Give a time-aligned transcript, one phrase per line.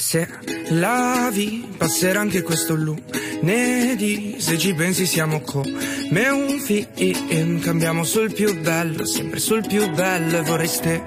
[0.00, 0.26] Se
[0.70, 4.40] lavi, passerà anche questo lunedì.
[4.40, 7.60] Se ci pensi, siamo come un film.
[7.60, 10.42] Cambiamo sul più bello, sempre sul più bello.
[10.42, 11.04] Vorreste.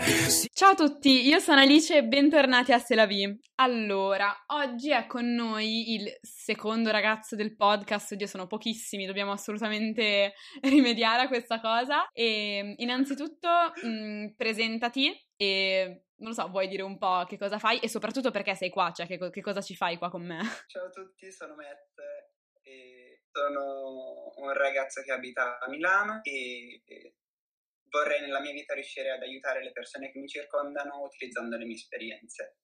[0.54, 3.28] Ciao a tutti, io sono Alice e bentornati a Se la vi.
[3.56, 8.12] Allora, oggi è con noi il secondo ragazzo del podcast.
[8.14, 12.08] Oddio, sono pochissimi, dobbiamo assolutamente rimediare a questa cosa.
[12.14, 13.50] E innanzitutto,
[13.82, 18.32] mh, presentati e non lo so, vuoi dire un po' che cosa fai e soprattutto
[18.32, 20.40] perché sei qua, cioè che, che cosa ci fai qua con me?
[20.68, 22.00] Ciao a tutti, sono Matt
[22.62, 26.82] e sono un ragazzo che abita a Milano e,
[27.90, 31.76] vorrei nella mia vita riuscire ad aiutare le persone che mi circondano utilizzando le mie
[31.76, 32.58] esperienze.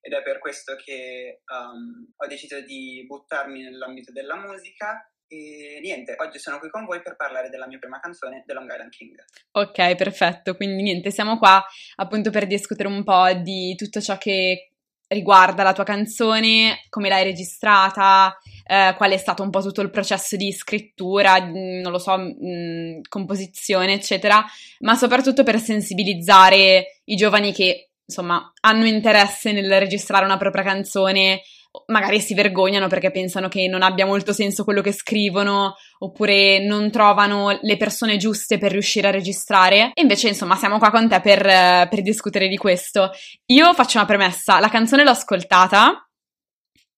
[0.00, 6.16] Ed è per questo che um, ho deciso di buttarmi nell'ambito della musica e niente,
[6.18, 9.24] oggi sono qui con voi per parlare della mia prima canzone, The Long Island King.
[9.52, 10.56] Ok, perfetto.
[10.56, 11.62] Quindi niente, siamo qua
[11.96, 14.72] appunto per discutere un po' di tutto ciò che
[15.08, 18.36] riguarda la tua canzone, come l'hai registrata,
[18.66, 23.00] eh, qual è stato un po' tutto il processo di scrittura, non lo so, mh,
[23.08, 24.44] composizione, eccetera,
[24.80, 31.42] ma soprattutto per sensibilizzare i giovani che insomma hanno interesse nel registrare una propria canzone
[31.86, 36.90] magari si vergognano perché pensano che non abbia molto senso quello che scrivono oppure non
[36.90, 39.90] trovano le persone giuste per riuscire a registrare.
[39.94, 41.42] E invece, insomma, siamo qua con te per,
[41.88, 43.10] per discutere di questo.
[43.46, 46.02] Io faccio una premessa: la canzone l'ho ascoltata.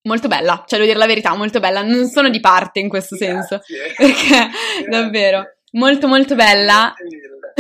[0.02, 1.82] Molto bella, cioè devo dire la verità, molto bella.
[1.82, 3.34] Non sono di parte in questo Grazie.
[3.36, 3.60] senso,
[3.96, 4.88] perché Grazie.
[4.88, 6.92] davvero molto molto bella.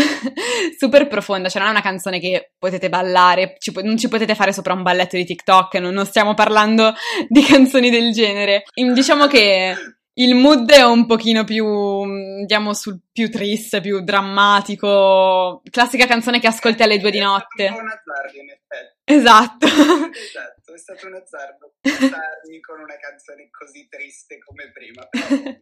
[0.78, 4.52] super profonda, cioè non è una canzone che potete ballare, ci, non ci potete fare
[4.52, 6.94] sopra un balletto di TikTok, non, non stiamo parlando
[7.28, 8.64] di canzoni del genere.
[8.74, 9.74] Diciamo che
[10.14, 16.48] il mood è un pochino più, andiamo sul più triste, più drammatico, classica canzone che
[16.48, 17.66] ascolti alle due di notte.
[17.66, 18.98] È stato un po' un azzardo in effetti.
[19.04, 19.66] Esatto.
[19.66, 25.06] esatto, è stato un azzardo starmi con una canzone così triste come prima.
[25.08, 25.56] Però...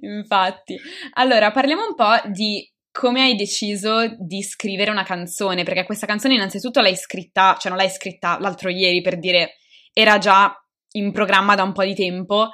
[0.00, 0.80] Infatti.
[1.14, 5.62] Allora, parliamo un po' di come hai deciso di scrivere una canzone?
[5.62, 9.54] Perché questa canzone innanzitutto l'hai scritta, cioè non l'hai scritta l'altro ieri per dire,
[9.92, 10.52] era già
[10.94, 12.48] in programma da un po' di tempo.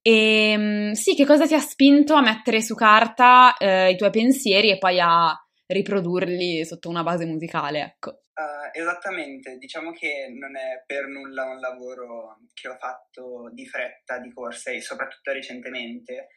[0.00, 4.10] E mm, sì, che cosa ti ha spinto a mettere su carta eh, i tuoi
[4.10, 8.20] pensieri e poi a riprodurli sotto una base musicale, ecco?
[8.38, 14.20] Uh, esattamente, diciamo che non è per nulla un lavoro che ho fatto di fretta,
[14.20, 16.28] di corsa e soprattutto recentemente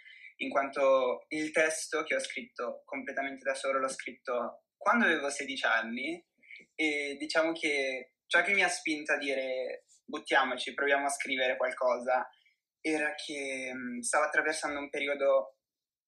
[0.41, 5.65] in quanto il testo che ho scritto completamente da solo l'ho scritto quando avevo 16
[5.65, 6.23] anni
[6.75, 12.27] e diciamo che ciò che mi ha spinto a dire buttiamoci, proviamo a scrivere qualcosa
[12.81, 15.57] era che mh, stavo attraversando un periodo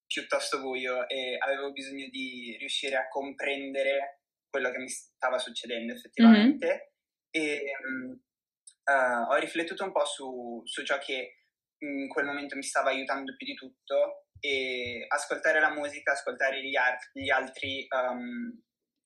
[0.06, 6.92] piuttosto buio e avevo bisogno di riuscire a comprendere quello che mi stava succedendo effettivamente
[7.36, 7.48] mm-hmm.
[7.48, 8.20] e mh,
[8.92, 11.44] uh, ho riflettuto un po' su, su ciò che
[11.78, 16.76] in quel momento mi stava aiutando più di tutto e ascoltare la musica, ascoltare gli,
[16.76, 18.52] ar- gli altri, um,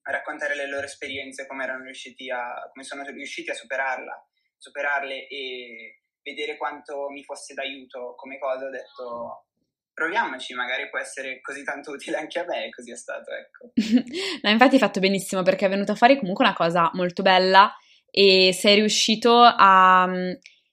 [0.02, 4.26] raccontare le loro esperienze, come a, come sono riusciti a superarla,
[4.56, 9.44] superarle e vedere quanto mi fosse d'aiuto come cosa, ho detto
[9.94, 13.70] proviamoci, magari può essere così tanto utile anche a me e così è stato, ecco.
[14.42, 17.72] no, infatti hai fatto benissimo perché è venuta fuori comunque una cosa molto bella
[18.10, 20.08] e sei riuscito a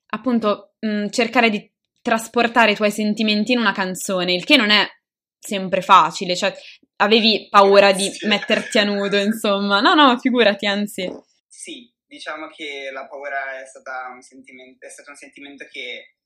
[0.08, 1.72] appunto mh, cercare di
[2.06, 4.88] trasportare i tuoi sentimenti in una canzone, il che non è
[5.40, 6.54] sempre facile, cioè
[6.98, 9.82] avevi paura di metterti a nudo, insomma.
[9.82, 11.12] No, no, figurati, anzi.
[11.48, 16.18] Sì, diciamo che la paura è, stata un sentimento, è stato un sentimento che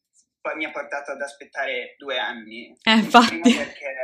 [0.42, 2.76] poi mi ha portato ad aspettare due anni.
[2.84, 3.40] Eh, infatti.
[3.40, 3.96] Prima perché,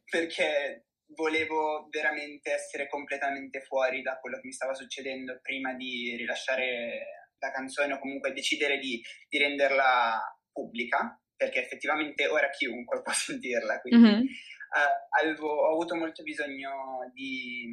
[0.08, 7.28] perché volevo veramente essere completamente fuori da quello che mi stava succedendo prima di rilasciare
[7.36, 10.18] la canzone o comunque decidere di, di renderla
[10.52, 14.20] pubblica, perché effettivamente ora chiunque può sentirla, quindi Mhm.
[14.20, 17.68] uh, avevo, ho avuto molto bisogno di,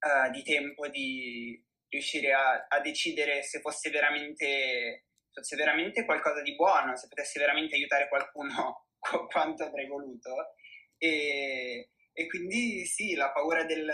[0.00, 6.54] uh, di tempo di riuscire a, a, decidere se fosse veramente, fosse veramente qualcosa di
[6.54, 10.54] buono, se potesse veramente aiutare qualcuno qu- quanto avrei voluto.
[10.98, 13.88] E, e quindi sì, la paura del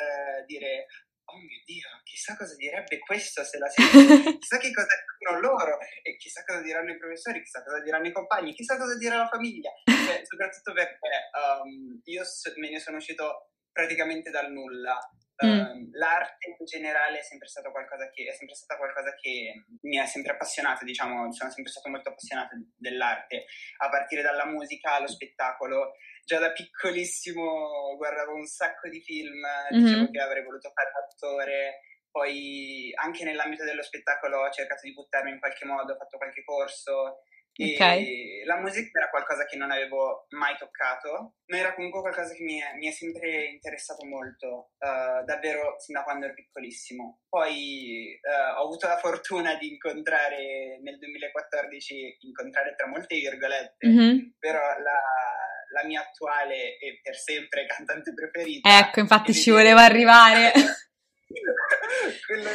[0.47, 0.87] dire
[1.25, 5.79] oh mio Dio, chissà cosa direbbe questo se la sente, chissà che cosa dicono loro,
[6.03, 9.29] e chissà cosa diranno i professori, chissà cosa diranno i compagni, chissà cosa dirà la
[9.29, 12.23] famiglia, cioè, soprattutto perché um, io
[12.57, 14.99] me ne sono uscito praticamente dal nulla.
[15.45, 15.51] Mm.
[15.51, 19.99] Um, l'arte in generale è sempre, stato qualcosa che, è sempre stata qualcosa che mi
[19.99, 23.47] ha sempre appassionato, diciamo, sono sempre stato molto appassionato dell'arte,
[23.79, 25.95] a partire dalla musica allo spettacolo.
[26.25, 29.85] Già da piccolissimo guardavo un sacco di film, Mhm.
[29.85, 31.81] dicevo che avrei voluto fare attore,
[32.11, 36.45] poi anche nell'ambito dello spettacolo ho cercato di buttarmi in qualche modo, ho fatto qualche
[36.45, 37.21] corso,
[37.57, 38.43] Okay.
[38.47, 42.59] la musica era qualcosa che non avevo mai toccato, ma era comunque qualcosa che mi
[42.59, 47.21] è, mi è sempre interessato molto, uh, davvero sin da quando ero piccolissimo.
[47.29, 54.19] Poi uh, ho avuto la fortuna di incontrare nel 2014, incontrare tra molte virgolette, mm-hmm.
[54.41, 55.01] però la,
[55.75, 58.79] la, mia attuale e per sempre cantante preferita.
[58.79, 60.53] Ecco, infatti ci volevo arrivare.
[62.27, 62.51] quello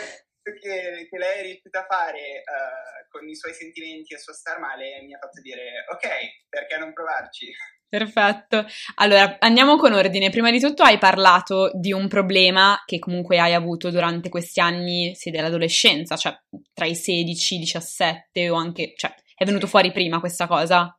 [0.60, 4.34] che, che, lei è riuscita a fare uh, con i suoi sentimenti e il suo
[4.34, 6.08] star male mi ha fatto dire ok,
[6.50, 7.52] perché non provarci?
[7.90, 8.66] Perfetto.
[8.96, 10.30] Allora, andiamo con ordine.
[10.30, 15.16] Prima di tutto hai parlato di un problema che comunque hai avuto durante questi anni
[15.16, 16.38] sì, dell'adolescenza, cioè
[16.72, 18.94] tra i 16, 17 o anche...
[18.96, 20.96] cioè è venuto fuori prima questa cosa?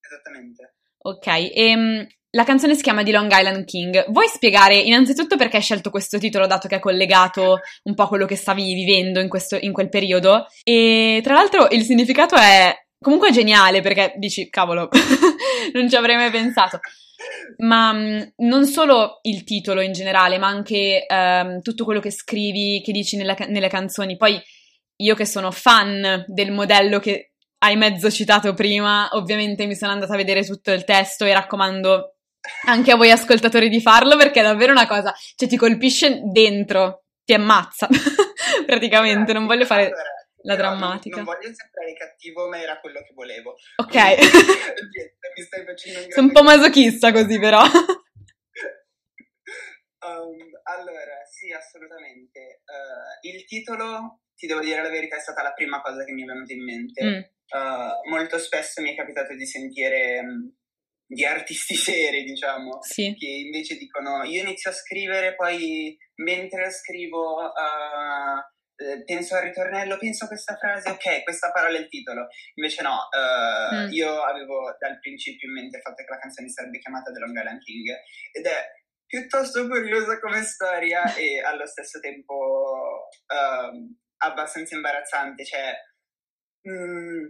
[0.00, 0.74] Esattamente.
[1.04, 4.10] Ok, ehm, la canzone si chiama di Long Island King.
[4.10, 8.08] Vuoi spiegare innanzitutto perché hai scelto questo titolo, dato che è collegato un po' a
[8.08, 10.46] quello che stavi vivendo in, questo, in quel periodo?
[10.62, 14.88] E tra l'altro il significato è comunque geniale perché dici, cavolo,
[15.74, 16.78] non ci avrei mai pensato.
[17.58, 22.80] Ma mm, non solo il titolo in generale, ma anche um, tutto quello che scrivi,
[22.82, 24.16] che dici nella, nelle canzoni.
[24.16, 24.40] Poi
[24.96, 27.31] io che sono fan del modello che
[27.62, 32.16] hai mezzo citato prima, ovviamente mi sono andata a vedere tutto il testo e raccomando
[32.66, 37.04] anche a voi ascoltatori di farlo perché è davvero una cosa, cioè ti colpisce dentro,
[37.24, 37.86] ti ammazza
[38.66, 40.02] praticamente, non voglio fare allora,
[40.42, 41.16] la drammatica.
[41.16, 43.54] Non, non voglio sembrare cattivo, ma era quello che volevo.
[43.76, 43.94] Ok.
[45.34, 47.62] Mi stai facendo un Sono un po' masochista così però.
[47.62, 47.70] um,
[50.64, 52.62] allora, sì, assolutamente.
[52.66, 56.24] Uh, il titolo, ti devo dire la verità, è stata la prima cosa che mi
[56.24, 57.04] è venuta in mente.
[57.04, 57.20] Mm.
[57.52, 60.18] Uh, molto spesso mi è capitato di sentire...
[60.18, 60.52] Um,
[61.06, 63.14] di artisti seri, diciamo, sì.
[63.18, 70.24] che invece dicono io inizio a scrivere, poi mentre scrivo uh, penso al ritornello, penso
[70.24, 72.28] a questa frase, ok, questa parola è il titolo.
[72.54, 73.92] Invece no, uh, mm.
[73.92, 77.36] io avevo dal principio in mente il fatto che la canzone sarebbe chiamata The Long
[77.36, 77.88] Island King
[78.32, 78.80] ed è
[79.12, 85.74] piuttosto curiosa come storia e allo stesso tempo uh, abbastanza imbarazzante, cioè...
[86.68, 87.26] Mm,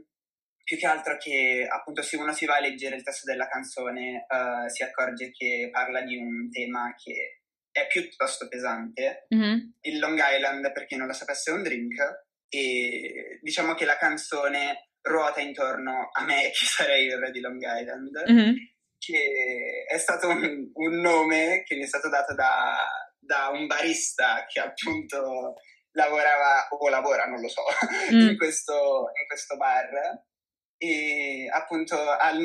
[0.64, 4.26] più che altro che appunto se uno si va a leggere il testo della canzone
[4.28, 7.42] uh, si accorge che parla di un tema che
[7.72, 9.26] è piuttosto pesante.
[9.34, 9.58] Mm-hmm.
[9.80, 11.96] Il Long Island, per chi non lo sapesse, è un drink
[12.48, 17.60] e diciamo che la canzone ruota intorno a me che sarei il re di Long
[17.60, 18.54] Island, mm-hmm.
[18.98, 22.86] che è stato un, un, nome che mi è stato dato da,
[23.18, 25.54] da un barista che appunto
[25.92, 27.62] lavorava o lavora, non lo so,
[28.12, 28.28] mm.
[28.30, 30.24] in, questo, in questo bar
[30.78, 32.38] e appunto al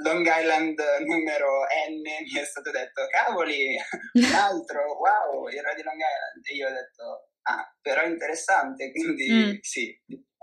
[0.00, 3.76] Long Island numero N mi è stato detto cavoli,
[4.14, 8.90] un altro, wow, il re di Long Island e io ho detto ah, però interessante,
[8.90, 9.56] quindi mm.
[9.60, 9.96] sì,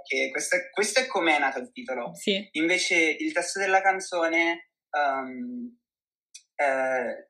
[0.06, 2.14] che questo, è, questo è come è nato il titolo.
[2.16, 2.48] Sì.
[2.54, 5.78] Invece il testo della canzone um,
[6.56, 7.30] eh,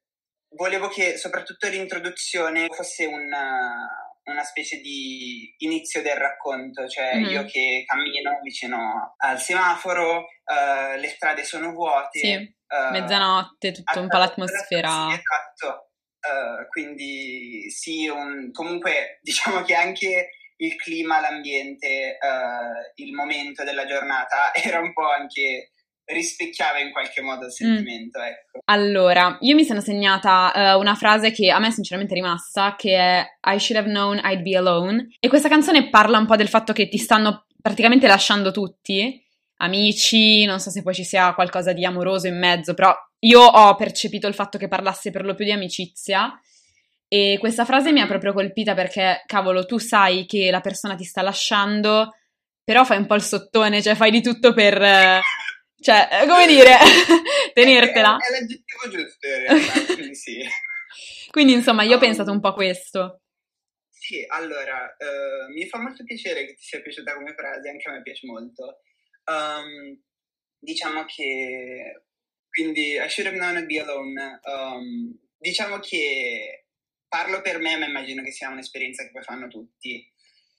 [0.49, 7.29] volevo che soprattutto l'introduzione fosse una una specie di inizio del racconto, cioè mm-hmm.
[7.29, 12.19] io che cammino vicino al semaforo, uh, le strade sono vuote.
[12.19, 15.07] Sì, uh, mezzanotte, tutto un po' l'atmosfera.
[15.09, 15.89] Sì, esatto,
[16.21, 22.17] uh, quindi sì, un, comunque diciamo che anche il clima, l'ambiente,
[22.95, 25.73] il momento della giornata era un po' anche
[26.05, 27.49] rispecchiava in qualche modo il mm.
[27.49, 28.23] sentimento, mm.
[28.23, 28.59] ecco.
[28.65, 32.95] Allora, io mi sono segnata uh, una frase che a me sinceramente è rimasta, che
[32.95, 35.07] è I should have known I'd be alone.
[35.19, 39.21] E questa canzone parla un po' del fatto che ti stanno praticamente lasciando tutti,
[39.57, 43.75] amici, non so se poi ci sia qualcosa di amoroso in mezzo, però io ho
[43.75, 46.39] percepito il fatto che parlasse per lo più di amicizia.
[47.07, 51.03] E questa frase mi ha proprio colpita perché, cavolo, tu sai che la persona ti
[51.03, 52.15] sta lasciando,
[52.63, 55.21] però fai un po' il sottone, cioè fai di tutto per...
[55.79, 56.77] Cioè, eh, come dire,
[57.53, 58.17] tenertela.
[58.17, 60.43] È, è, l'aggettivo giusto in realtà, quindi sì.
[61.29, 63.21] Quindi insomma, io ho um, pensato un po' a questo.
[63.89, 67.93] Sì, allora, uh, mi fa molto piacere che ti sia piaciuta come frase, anche a
[67.93, 68.81] me piace molto.
[69.25, 70.01] Um,
[70.59, 72.03] diciamo che,
[72.49, 74.39] quindi, I should have known I'd be alone.
[74.43, 76.67] Um, diciamo che
[77.07, 80.13] parlo per me, ma immagino che sia un'esperienza che poi fanno tutti.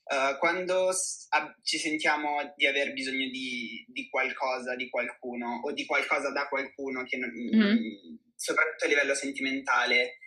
[0.08, 1.26] Uh, quando s-
[1.62, 7.02] ci sentiamo di aver bisogno di, di, qualcosa, di qualcuno o di qualcosa da qualcuno,
[7.02, 8.14] che non, mm-hmm.
[8.36, 10.18] soprattutto a livello sentimentale,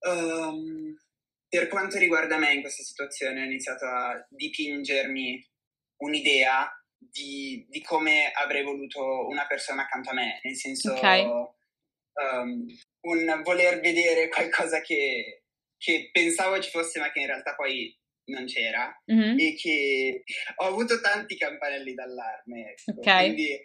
[0.00, 0.96] um,
[1.48, 5.48] per quanto riguarda me in questa situazione ho iniziato a dipingermi
[5.98, 11.22] un'idea di, di come avrei voluto una persona accanto a me, nel senso okay.
[11.22, 12.66] um,
[13.02, 15.44] un voler vedere qualcosa che
[15.78, 17.96] che pensavo ci fosse ma che in realtà poi
[18.28, 19.38] non c'era Mhm.
[19.38, 20.22] e che
[20.56, 22.70] ho avuto tanti campanelli d'allarme.
[22.76, 23.00] ecco.
[23.00, 23.16] Ok.
[23.24, 23.58] Quindi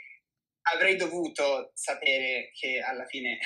[0.73, 3.39] avrei dovuto sapere che alla fine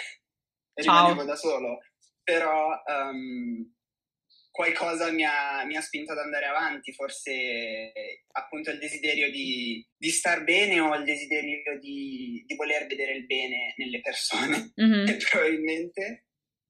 [0.74, 1.80] rimanevo da solo,
[2.24, 3.74] però ehm,
[4.52, 7.92] qualcosa mi ha, mi ha spinto ad andare avanti, forse
[8.32, 13.26] appunto il desiderio di, di star bene o il desiderio di, di voler vedere il
[13.26, 15.06] bene nelle persone, Mhm.
[15.30, 16.27] probabilmente.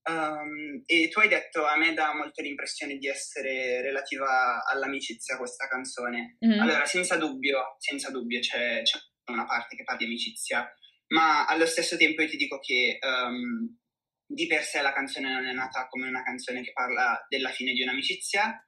[0.09, 5.67] Um, e tu hai detto a me dà molto l'impressione di essere relativa all'amicizia questa
[5.67, 6.37] canzone.
[6.39, 6.59] Mhm.
[6.61, 8.97] Allora, senza dubbio, senza dubbio c'è, c'è
[9.31, 10.65] una parte che parla di amicizia,
[11.07, 13.77] ma allo stesso tempo io ti dico che um,
[14.25, 17.73] di per sé la canzone non è nata come una canzone che parla della fine
[17.73, 18.61] di un'amicizia.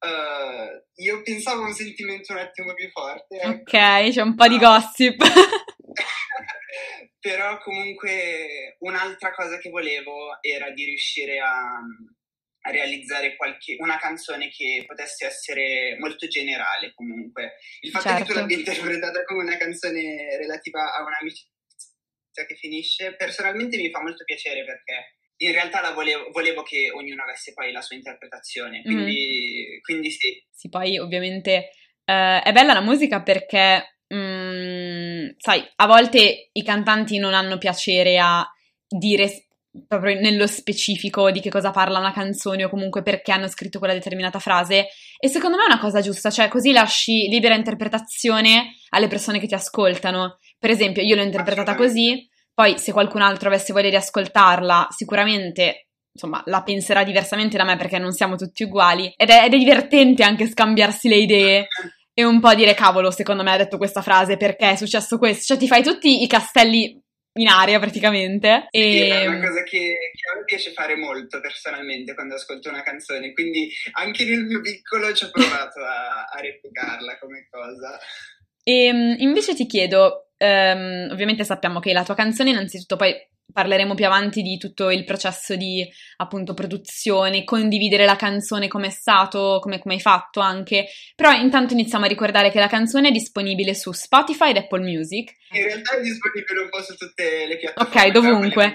[0.00, 3.38] Uh, io pensavo a un sentimento un attimo più forte.
[3.38, 3.76] ecco.
[3.76, 5.22] Ok, c'è un po' di gossip.
[7.20, 11.78] Però comunque un'altra cosa che volevo era di riuscire a,
[12.62, 17.56] a realizzare qualche, una canzone che potesse essere molto generale comunque.
[17.80, 18.40] Il fatto che tu Certo.
[18.40, 21.48] l'abbia interpretata come una canzone relativa a un'amicizia
[22.46, 27.22] che finisce, personalmente mi fa molto piacere perché in realtà la volevo, volevo che ognuno
[27.22, 30.42] avesse poi la sua interpretazione, quindi, quindi sì.
[30.50, 31.70] Sì, poi ovviamente
[32.04, 33.99] eh, è bella la musica perché, mm,
[35.38, 38.46] sai, a volte i cantanti non hanno piacere a
[38.88, 39.46] dire
[39.86, 43.94] proprio nello specifico di che cosa parla una canzone o comunque perché hanno scritto quella
[43.94, 49.06] determinata frase e secondo me è una cosa giusta, cioè così lasci libera interpretazione alle
[49.06, 50.38] persone che ti ascoltano.
[50.58, 55.86] Per esempio, io l'ho interpretata così, poi se qualcun altro avesse voglia di ascoltarla, sicuramente
[56.12, 59.12] insomma, la penserà diversamente da me perché non siamo tutti uguali.
[59.16, 61.66] Ed è, ed è divertente anche scambiarsi le idee
[62.20, 65.44] e un po' dire, cavolo, secondo me ha detto questa frase perché è successo questo.
[65.44, 67.00] Cioè, ti fai tutti i castelli
[67.34, 68.66] in aria praticamente.
[68.70, 69.26] Sì, è E...
[69.26, 69.78] una cosa che,
[70.12, 74.60] che a me piace fare molto personalmente quando ascolto una canzone, quindi anche nel mio
[74.60, 77.98] piccolo ci ho provato a, a replicarla come cosa.
[78.62, 83.14] E mm, invece ti chiedo, ehm, ovviamente sappiamo che la tua canzone, innanzitutto poi
[83.52, 88.90] parleremo più avanti di tutto il processo di appunto produzione, condividere la canzone come è
[88.90, 93.12] stato, come, come hai fatto anche, però intanto iniziamo a ricordare che la canzone è
[93.12, 95.32] disponibile su Spotify ed Apple Music.
[95.52, 98.06] In realtà è disponibile un po' su tutte le piattaforme.
[98.06, 98.74] Ok, dovunque.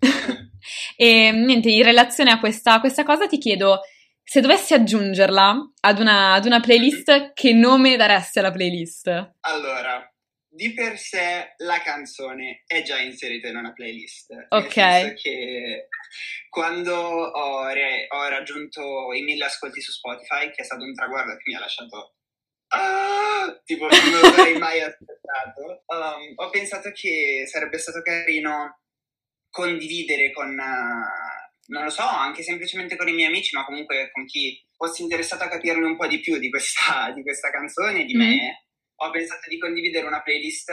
[0.96, 3.80] E niente, in relazione a questa, a questa cosa ti chiedo
[4.22, 9.08] se dovessi aggiungerla ad una, ad una playlist, che nome daresti alla playlist?
[9.40, 10.09] Allora,
[10.52, 14.30] di per sé la canzone è già inserita in una playlist.
[14.32, 14.72] nel Ok.
[14.72, 15.86] senso che
[16.48, 21.36] quando ho, re- ho raggiunto i mille ascolti su Spotify, che è stato un traguardo
[21.36, 22.16] che mi ha lasciato.
[22.72, 23.60] Ah!
[23.64, 25.84] Tipo, non lo sarei mai aspettato.
[25.86, 28.80] um, ho pensato che sarebbe stato carino
[29.50, 34.24] condividere con, eh, non lo so, anche semplicemente con i miei amici, ma comunque con
[34.26, 38.14] chi fosse interessato a capirne un po' di più di questa, di questa canzone, di
[38.16, 38.18] Mm.
[38.18, 38.64] me.
[39.02, 40.70] Ho pensato di condividere una playlist,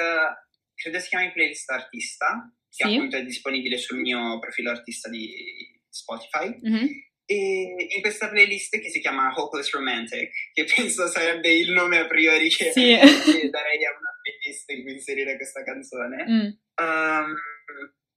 [0.75, 2.93] credo si chiami playlist artista, che Sì.
[2.93, 6.53] appunto è disponibile sul mio profilo artista di Spotify.
[6.61, 7.05] Mhm.
[7.29, 12.07] E in questa playlist che si chiama Hopeless Romantic, che penso sarebbe il nome a
[12.07, 12.95] priori che, Sì.
[12.95, 16.25] che darei a una playlist in cui inserire questa canzone.
[16.25, 16.83] Mm.
[16.85, 17.35] Um,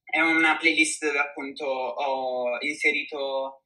[0.05, 3.62] è una playlist dove appunto ho inserito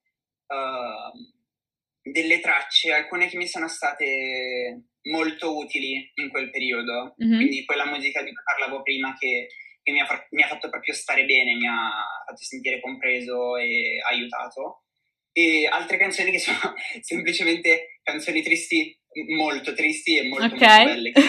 [0.47, 7.37] uh, delle tracce, alcune che mi sono state molto utili in quel periodo, Mhm.
[7.37, 9.49] quindi quella musica di cui parlavo prima che,
[9.83, 11.91] che mi, ha, mi ha fatto proprio stare bene, mi ha
[12.27, 14.85] fatto sentire compreso e aiutato.
[15.37, 16.59] E altre canzoni che sono
[17.03, 18.97] semplicemente canzoni tristi,
[19.37, 20.61] molto tristi e molto, Ok.
[20.61, 21.21] molto belle, che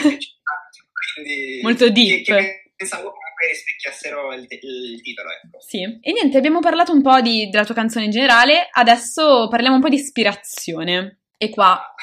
[1.15, 2.24] quindi Molto deep.
[2.24, 5.60] che, che pensavo comunque rispecchiassero il, te- il titolo, ecco.
[5.62, 9.75] Sì, e niente, abbiamo parlato un po' di- della tua canzone in generale, adesso parliamo
[9.75, 11.22] un po' di ispirazione.
[11.38, 11.94] E qua,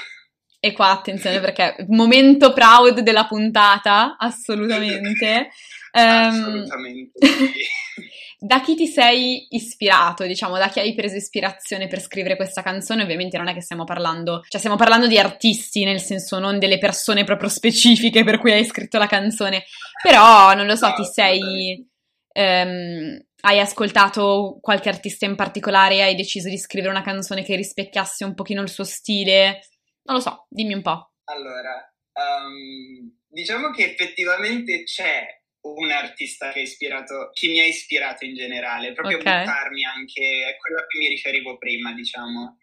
[0.64, 5.48] e qua attenzione perché momento proud della puntata, assolutamente.
[5.94, 7.18] Ehm, Assolutamente.
[8.38, 13.02] da chi ti sei ispirato, diciamo, da chi hai preso ispirazione per scrivere questa canzone?
[13.02, 16.78] Ovviamente non è che stiamo parlando, cioè stiamo parlando di artisti, nel senso non delle
[16.78, 19.64] persone proprio specifiche per cui hai scritto la canzone,
[20.02, 21.86] però non lo so, ti sei...
[22.32, 27.54] ehm, hai ascoltato qualche artista in particolare e hai deciso di scrivere una canzone che
[27.56, 29.60] rispecchiasse un pochino il suo stile?
[30.04, 31.12] Non lo so, dimmi un po'.
[31.24, 35.26] Allora, um, diciamo che effettivamente c'è
[35.62, 39.26] un artista che, ha ispirato, che mi ha ispirato in generale, proprio Ok.
[39.26, 42.58] a buttarmi anche a quello a cui mi riferivo prima, diciamo,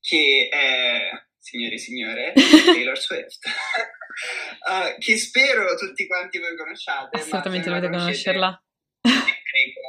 [0.00, 2.32] che è, signore e signore,
[2.64, 3.48] Taylor Swift,
[4.68, 7.18] Uh, che spero tutti quanti voi conosciate.
[7.18, 8.64] Assolutamente dovete conoscerla.
[9.00, 9.80] prego,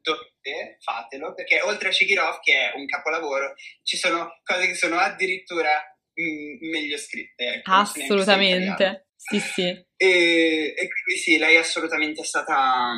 [0.00, 4.96] dovete, fatelo, perché oltre a Off, che è un capolavoro, ci sono cose che sono
[4.96, 7.44] addirittura mh, meglio scritte.
[7.44, 9.62] Ecco, assolutamente, sì sì.
[9.96, 12.94] E, e, quindi sì, lei assolutamente è stata,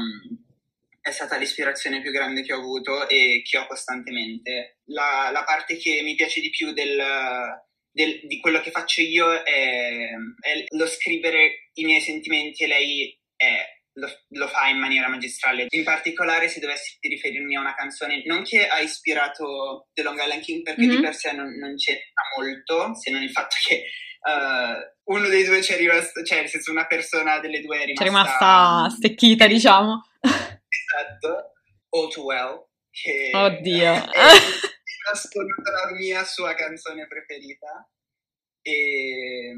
[1.00, 4.78] è stata l'ispirazione più grande che ho avuto e che ho costantemente.
[4.87, 7.02] La, la parte che mi piace di più del,
[7.90, 13.20] del, di quello che faccio io è, è lo scrivere i miei sentimenti e lei
[13.37, 15.67] è lo, lo, fa in maniera magistrale.
[15.71, 20.43] In particolare, se dovessi riferirmi a una canzone, non che ha ispirato The Long Island
[20.43, 20.97] King, perché mm-hmm.
[20.97, 23.85] di per sé non, non c'entra molto, se non il fatto che
[24.21, 28.05] uh, uno dei due c'è rimasto, cioè nel senso una persona delle due è rimasta...
[28.05, 30.09] C'è rimasta stecchita, diciamo.
[30.21, 31.53] Esatto.
[31.91, 33.93] All Too Well, che Oddio.
[33.93, 34.31] è
[35.11, 37.88] assoluta la mia sua canzone preferita.
[38.61, 39.55] E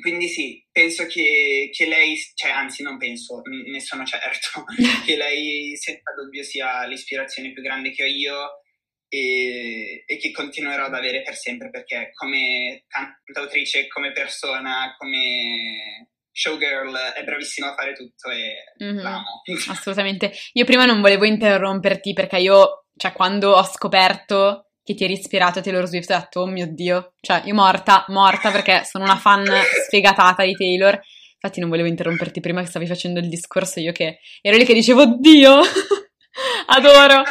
[0.00, 4.64] quindi sì, penso che, che, lei, cioè anzi non penso, ne sono certo,
[5.04, 8.60] che lei senza dubbio sia l'ispirazione più grande che ho io
[9.08, 16.94] e, e, che continuerò ad avere per sempre perché come cantautrice, come persona, come showgirl
[16.94, 18.98] è bravissima a fare tutto e mm-hmm.
[18.98, 19.42] l'amo.
[19.68, 20.32] Assolutamente.
[20.52, 25.58] Io prima non volevo interromperti perché io, cioè quando ho scoperto che ti eri ispirato
[25.58, 29.16] a Taylor Swift, ho detto, oh mio Dio, cioè io morta, morta perché sono una
[29.16, 29.44] fan
[29.84, 30.96] sfegatata di Taylor.
[31.34, 34.74] Infatti non volevo interromperti prima che stavi facendo il discorso, io che ero lì che
[34.74, 35.58] dicevo, oddio,
[36.70, 37.24] adoro.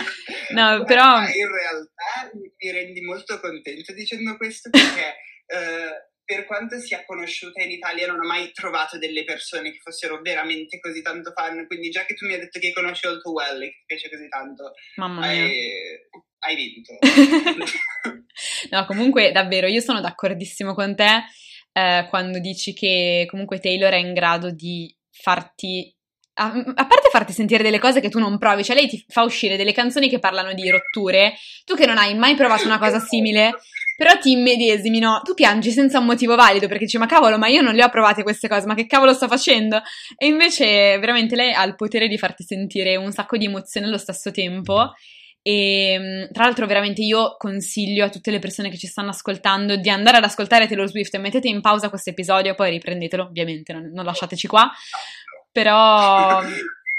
[0.50, 1.22] No, però...
[1.22, 5.16] In realtà mi rendi molto contento dicendo questo perché...
[5.48, 10.20] Uh, per quanto sia conosciuta in Italia, non ho mai trovato delle persone che fossero
[10.22, 11.68] veramente così tanto fan.
[11.68, 13.84] Quindi, già che tu mi hai detto che conosci All Too Well e che ti
[13.86, 15.44] piace così tanto, Mamma mia.
[15.44, 16.00] Hai,
[16.46, 16.94] hai vinto.
[18.72, 21.24] no, comunque, davvero, io sono d'accordissimo con te
[21.74, 25.94] eh, quando dici che comunque Taylor è in grado di farti
[26.38, 29.24] a, a, parte farti sentire delle cose che tu non provi, cioè lei ti fa
[29.24, 31.34] uscire delle canzoni che parlano di rotture,
[31.64, 33.54] tu che non hai mai provato una cosa simile,
[33.96, 35.22] però ti immedesimi, no?
[35.24, 37.90] Tu piangi senza un motivo valido perché dici, ma cavolo, ma io non le ho
[37.90, 39.82] provate queste cose, ma che cavolo sto facendo?
[40.18, 43.98] E invece veramente lei ha il potere di farti sentire un sacco di emozioni allo
[43.98, 44.92] stesso tempo.
[45.48, 49.92] E tra l'altro, veramente io consiglio a tutte le persone che ci stanno ascoltando di
[49.92, 53.92] andare ad ascoltare Taylor Swift e mettete in pausa questo episodio, poi riprendetelo, ovviamente, non,
[53.94, 54.72] non lasciateci qua.
[55.52, 56.42] Però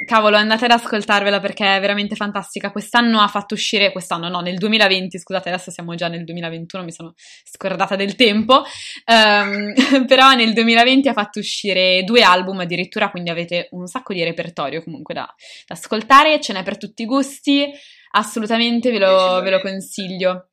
[0.05, 2.71] Cavolo, andate ad ascoltarvela perché è veramente fantastica.
[2.71, 6.93] Quest'anno ha fatto uscire, quest'anno no, nel 2020, scusate, adesso siamo già nel 2021, mi
[6.93, 8.63] sono scordata del tempo,
[9.07, 9.73] um,
[10.07, 14.85] però nel 2020 ha fatto uscire due album addirittura, quindi avete un sacco di repertorio
[14.85, 15.27] comunque da,
[15.67, 17.73] da ascoltare, ce n'è per tutti i gusti,
[18.17, 20.51] assolutamente ve lo, ve lo consiglio,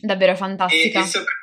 [0.00, 1.00] davvero fantastica.
[1.00, 1.38] E, e soprattutto,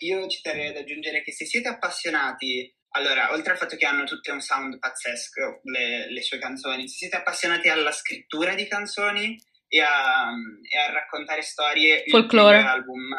[0.00, 4.04] io ci terrei ad aggiungere che se siete appassionati allora, oltre al fatto che hanno
[4.04, 9.38] tutte un sound pazzesco, le, le sue canzoni, se siete appassionati alla scrittura di canzoni
[9.68, 10.30] e a,
[10.62, 12.58] e a raccontare storie, folklore.
[12.58, 13.14] album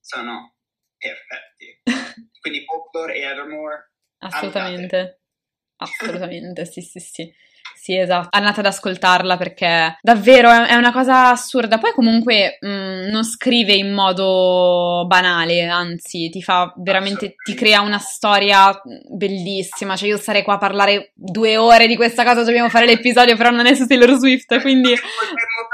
[0.00, 0.56] sono
[0.96, 1.82] perfetti.
[2.40, 3.92] Quindi Folklore e Evermore.
[4.18, 5.20] Assolutamente.
[5.76, 7.34] Assolutamente, sì, sì, sì.
[7.80, 8.28] Sì, esatto.
[8.32, 11.78] Andate ad ascoltarla perché davvero è una cosa assurda.
[11.78, 17.80] Poi comunque mh, mm, non scrive in modo banale, anzi ti fa veramente, ti crea
[17.80, 19.96] una storia bellissima.
[19.96, 23.50] Cioè io starei qua a parlare due ore di questa cosa, dobbiamo fare l'episodio, però
[23.50, 24.94] non è su Taylor Swift, quindi...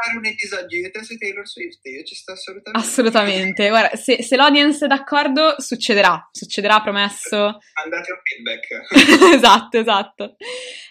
[0.03, 2.87] Fare un episodio io te su Taylor Swift, io ci sto assolutamente.
[2.87, 3.69] Assolutamente.
[3.69, 7.59] Guarda, se, se l'audience è d'accordo, succederà, succederà, promesso.
[7.83, 9.33] Andate un feedback.
[9.35, 10.37] esatto, esatto.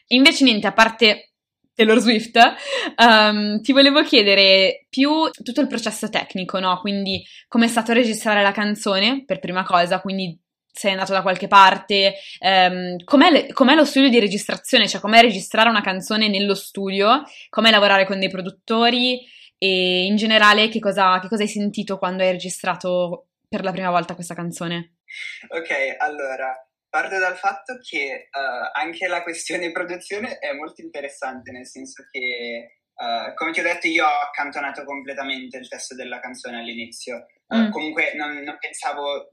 [0.08, 1.34] Invece niente, a parte
[1.76, 2.40] Taylor Swift,
[2.98, 6.80] um, ti volevo chiedere più tutto il processo tecnico, no?
[6.80, 10.40] Quindi come è stato registrare la canzone, per prima cosa, quindi
[10.76, 15.22] sei andato da qualche parte, um, com'è, le, com'è, lo studio di registrazione, cioè com'è
[15.22, 19.22] registrare una canzone nello studio, com'è lavorare con dei produttori
[19.58, 23.90] e in generale che cosa, che cosa hai sentito quando hai registrato per la prima
[23.90, 24.98] volta questa canzone?
[25.48, 26.54] Ok, allora,
[26.96, 32.80] Parto dal fatto che uh, anche la questione produzione è molto interessante, nel senso che,
[32.94, 37.26] uh, come ti ho detto, io ho accantonato completamente il testo della canzone all'inizio.
[37.48, 37.72] Uh, mm.
[37.72, 39.28] Comunque non, non, pensavo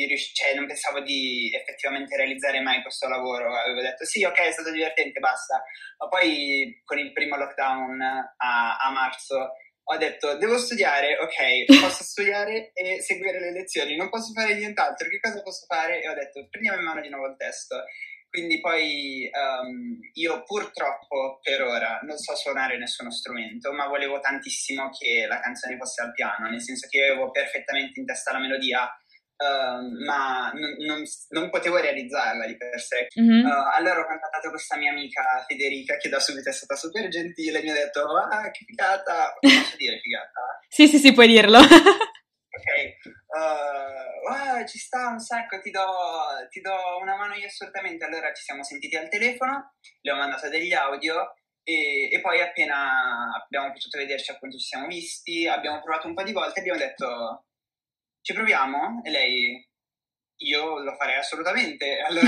[0.00, 3.54] di rius- cioè, non pensavo di effettivamente realizzare mai questo lavoro.
[3.54, 5.62] Avevo detto sì, ok, è stato divertente, basta.
[5.98, 12.04] Ma poi con il primo lockdown a, a marzo ho detto devo studiare, ok, posso
[12.04, 16.00] studiare e seguire le lezioni, non posso fare nient'altro, che cosa posso fare?
[16.00, 17.84] E ho detto prendiamo in mano di nuovo il testo.
[18.30, 24.88] Quindi poi um, io purtroppo per ora non so suonare nessuno strumento, ma volevo tantissimo
[24.96, 28.38] che la canzone fosse al piano, nel senso che io avevo perfettamente in testa la
[28.38, 28.88] melodia,
[29.40, 33.06] Uh, ma non, non, non, potevo realizzarla di per sé.
[33.18, 33.46] Mm-hmm.
[33.46, 37.62] Uh, allora ho contattato questa mia amica Federica che da subito è stata super gentile,
[37.62, 40.60] mi ha detto ah che figata, posso dire figata?
[40.68, 41.56] sì sì sì puoi dirlo.
[42.60, 42.68] ok,
[43.28, 45.86] uh, ah, ci sta un sacco, ti do,
[46.50, 48.04] ti do una mano io assolutamente.
[48.04, 49.72] Allora ci siamo sentiti al telefono,
[50.02, 51.32] le ho mandato degli audio
[51.64, 56.24] e, e, poi appena abbiamo potuto vederci appunto ci siamo visti, abbiamo provato un po'
[56.24, 57.44] di volte e abbiamo detto
[58.22, 59.00] ci proviamo?
[59.04, 59.68] E lei,
[60.42, 61.98] io lo farei assolutamente.
[62.06, 62.26] Allora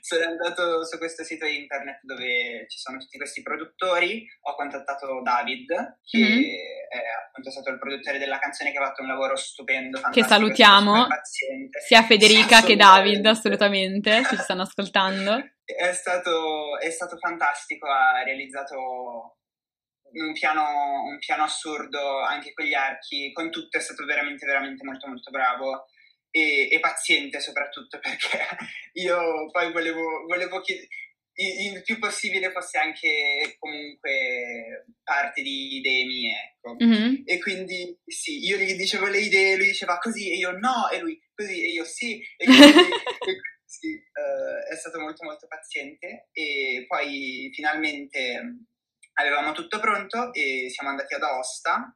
[0.00, 5.98] sono andato su questo sito internet dove ci sono tutti questi produttori, ho contattato David,
[6.02, 6.42] che mm-hmm.
[6.42, 11.06] è appunto stato il produttore della canzone che ha fatto un lavoro stupendo, Che salutiamo,
[11.84, 15.50] sia Federica che David, assolutamente, se ci stanno ascoltando.
[15.64, 19.38] È stato, è stato fantastico, ha realizzato
[20.12, 24.84] un piano, un piano assurdo anche con gli archi, con tutto è stato veramente, veramente
[24.84, 25.86] molto, molto bravo.
[26.30, 28.46] E, e, paziente soprattutto perché
[28.94, 30.88] io poi volevo, volevo che
[31.38, 36.76] il più possibile fosse anche comunque parte di idee mie, ecco.
[36.82, 37.22] Mm-hmm.
[37.26, 40.98] E quindi sì, io gli dicevo le idee, lui diceva così e io no, e
[40.98, 42.22] lui così e io sì.
[42.36, 42.64] E quindi,
[43.28, 48.42] e sì, uh, è stato molto molto paziente e poi finalmente
[49.16, 51.94] avevamo tutto pronto e siamo andati ad Aosta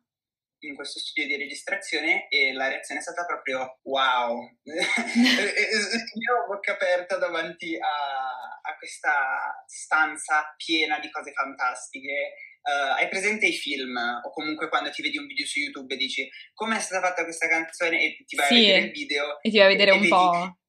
[0.60, 4.36] in questo studio di registrazione e la reazione è stata proprio wow.
[4.64, 12.34] Io ho bocca aperta davanti a, a, questa stanza piena di cose fantastiche.
[12.62, 15.96] Uh, hai presente i film o comunque quando ti vedi un video su YouTube e
[15.96, 19.40] dici come è stata fatta questa canzone e ti vai sì, a vedere il video
[19.40, 20.59] e ti vai a vedere e, un e po'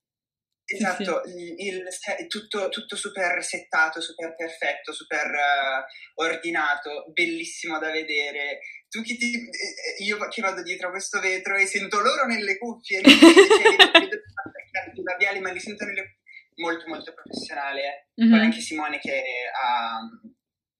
[0.75, 1.65] Esatto, sì.
[1.67, 8.59] il, il, tutto, tutto, super settato, super perfetto, super uh, ordinato, bellissimo da vedere.
[8.89, 12.57] Tu che ti, eh, io che vado dietro a questo vetro e sento loro nelle
[12.57, 13.19] cuffie, i
[15.03, 16.19] labiali, ma li sento nelle cuffie.
[16.55, 18.09] Molto, molto professionale.
[18.21, 18.31] Mm-hmm.
[18.31, 19.99] Poi anche Simone che ha,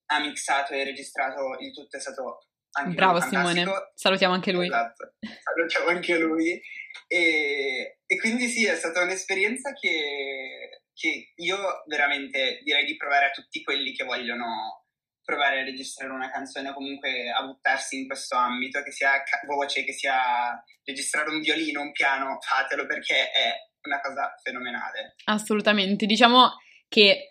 [0.06, 4.68] ha mixato e registrato il tutto è stato anche Bravo Simone, salutiamo anche lui.
[4.68, 6.62] Esatto, salutiamo anche lui.
[7.08, 13.32] E, e quindi sì, è stata un'esperienza che, che io veramente direi di provare a
[13.32, 14.86] tutti quelli che vogliono
[15.24, 19.84] provare a registrare una canzone o comunque a buttarsi in questo ambito, che sia voce,
[19.84, 25.16] che sia registrare un violino, un piano, fatelo perché è una cosa fenomenale.
[25.26, 26.52] Assolutamente, diciamo
[26.88, 27.31] che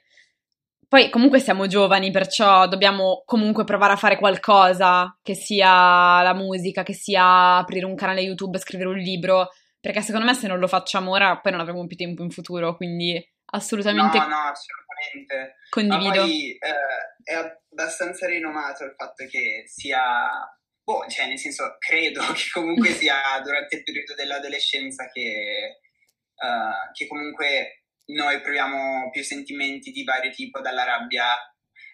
[0.90, 6.82] poi comunque siamo giovani, perciò dobbiamo comunque provare a fare qualcosa, che sia la musica,
[6.82, 10.66] che sia aprire un canale YouTube, scrivere un libro, perché secondo me se non lo
[10.66, 14.18] facciamo ora poi non avremo più tempo in futuro, quindi assolutamente...
[14.18, 15.58] No, no, assolutamente.
[15.68, 16.22] Condivido.
[16.22, 17.34] Poi eh, è
[17.70, 20.02] abbastanza rinomato il fatto che sia...
[20.82, 25.82] Boh, cioè nel senso, credo che comunque sia durante il periodo dell'adolescenza che,
[26.34, 27.79] uh, che comunque
[28.14, 31.36] noi proviamo più sentimenti di vario tipo, dalla rabbia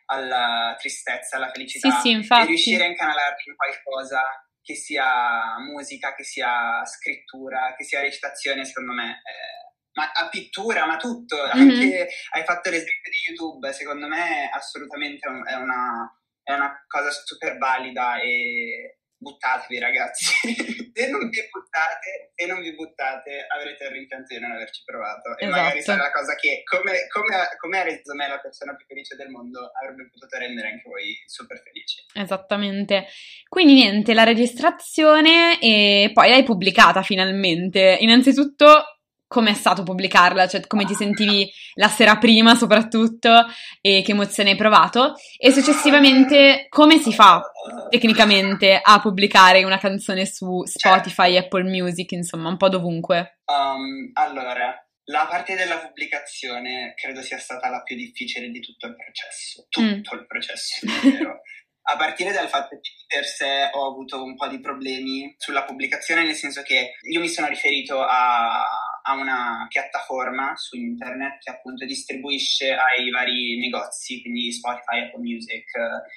[0.07, 1.90] alla tristezza, alla felicità.
[1.90, 2.44] Sì, sì, infatti.
[2.44, 4.22] E riuscire a incanalarli in qualcosa
[4.62, 10.87] che sia musica, che sia scrittura, che sia recitazione, secondo me, eh, ma a pittura,
[10.87, 11.70] ma tutto, mm-hmm.
[11.70, 17.59] anche hai fatto l'esempio di YouTube, secondo me assolutamente è una, è una cosa super
[17.59, 20.25] valida e buttatevi ragazzi,
[20.95, 25.37] se non vi buttate, se non vi buttate avrete il rimpianto di non averci provato
[25.37, 25.61] e esatto.
[25.61, 29.17] magari sarà la cosa che come, come, come ha reso me la persona più felice
[29.17, 32.05] del mondo avrebbe potuto rendere anche voi super felici.
[32.15, 33.07] Esattamente,
[33.49, 38.96] quindi niente, la registrazione e poi l'hai pubblicata finalmente, innanzitutto
[39.27, 43.47] come è stato pubblicarla, cioè come ti sentivi la sera prima soprattutto
[43.81, 47.43] e che emozione hai provato e successivamente come si fa
[47.91, 53.41] tecnicamente a pubblicare una canzone su Spotify, Apple Music, insomma un po' dovunque.
[53.47, 54.75] Um, allora,
[55.09, 60.17] la parte della pubblicazione credo sia stata la più difficile di tutto il processo, tutto
[60.17, 60.19] mm.
[60.19, 61.41] il processo, davvero.
[61.89, 66.25] a partire dal fatto che per sé ho avuto un po' di problemi sulla pubblicazione,
[66.25, 68.65] nel senso che io mi sono riferito a,
[69.09, 75.64] a una piattaforma su internet che appunto distribuisce ai vari negozi, quindi Spotify, Apple Music,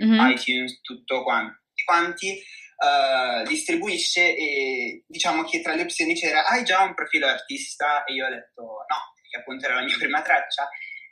[0.04, 0.30] mm-hmm.
[0.32, 2.42] iTunes, tutto quanti, quanti
[2.80, 8.14] uh, distribuisce e diciamo che tra le opzioni c'era hai già un profilo artista e
[8.14, 10.68] io ho detto no, perché appunto era la mia prima traccia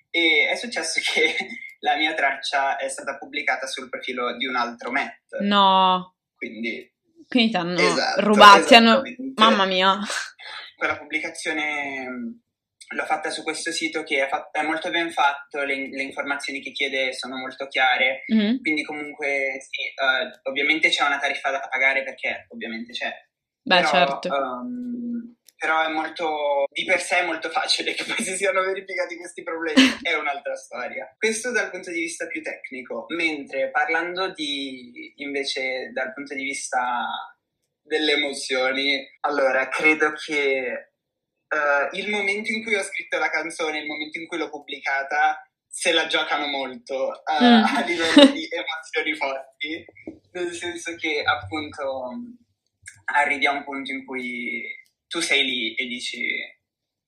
[0.09, 1.35] e è successo che
[1.81, 5.39] la mia traccia è stata pubblicata sul profilo di un altro Matt.
[5.41, 6.15] No.
[6.35, 6.91] Quindi...
[7.27, 9.01] Quindi ti hanno esatto, rubati, hanno...
[9.35, 9.99] Mamma mia.
[10.77, 12.05] Quella pubblicazione
[12.89, 16.61] l'ho fatta su questo sito che è, fatto, è molto ben fatto, le, le, informazioni
[16.61, 18.61] che chiede sono molto chiare, mm-hmm.
[18.61, 23.11] quindi comunque sì, uh, ovviamente c'è una tariffa da pagare perché ovviamente c'è.
[23.61, 24.29] Beh, Però, certo.
[24.29, 29.17] Um, però è molto, di per sé è molto facile che poi si siano verificati
[29.17, 31.13] questi problemi, è un'altra storia.
[31.17, 37.36] Questo dal punto di vista più tecnico, mentre parlando di, invece dal punto di vista
[37.87, 40.91] delle emozioni, allora credo che
[41.47, 45.41] uh, il momento in cui ho scritto la canzone, il momento in cui l'ho pubblicata,
[45.67, 47.63] se la giocano molto uh, mm.
[47.63, 49.85] a livello di emozioni forti,
[50.31, 52.11] nel senso che appunto
[53.13, 54.63] arrivi a un punto in cui
[55.07, 56.21] tu sei lì e dici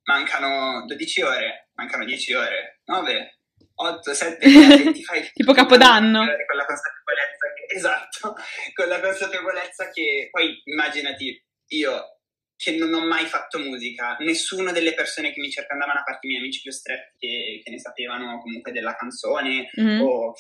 [0.04, 3.39] mancano 12 ore, mancano 10 ore, 9,
[3.82, 6.20] 8, 7, 10, ti fai tipo capodanno.
[6.20, 8.36] Con la consapevolezza che, esatto,
[8.74, 12.20] con la consapevolezza che poi immaginati io
[12.58, 16.30] che non ho mai fatto musica, nessuna delle persone che mi circondavano, a parte i
[16.32, 20.02] miei amici più stretti che, che ne sapevano comunque della canzone mm-hmm.
[20.02, 20.34] o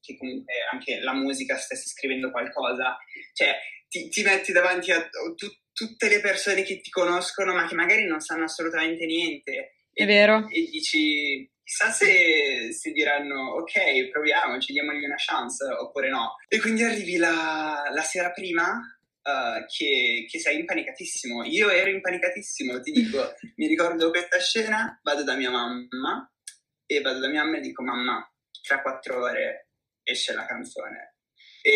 [0.00, 2.96] che comunque anche la musica stesse scrivendo qualcosa,
[3.34, 7.74] cioè ti, ti metti davanti a tu, tutte le persone che ti conoscono ma che
[7.74, 9.82] magari non sanno assolutamente niente.
[9.92, 10.48] È e, vero.
[10.48, 16.36] E dici, chissà se, se, diranno ok, proviamoci, diamogli una chance oppure no.
[16.46, 21.44] E quindi arrivi la, la sera prima uh, che, che, sei impanicatissimo.
[21.44, 26.32] Io ero impanicatissimo, ti dico, mi ricordo questa scena, vado da mia mamma
[26.86, 29.70] e vado da mia mamma e dico mamma, tra quattro ore
[30.04, 31.16] esce la canzone.
[31.62, 31.72] E,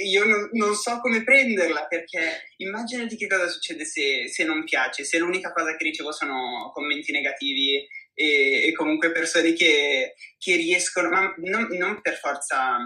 [0.00, 4.64] e io non, non, so come prenderla perché immaginati che cosa succede se, se, non
[4.64, 7.86] piace, se l'unica cosa che ricevo sono commenti negativi
[8.18, 12.76] e, e comunque persone che, che riescono, ma non, non, per forza,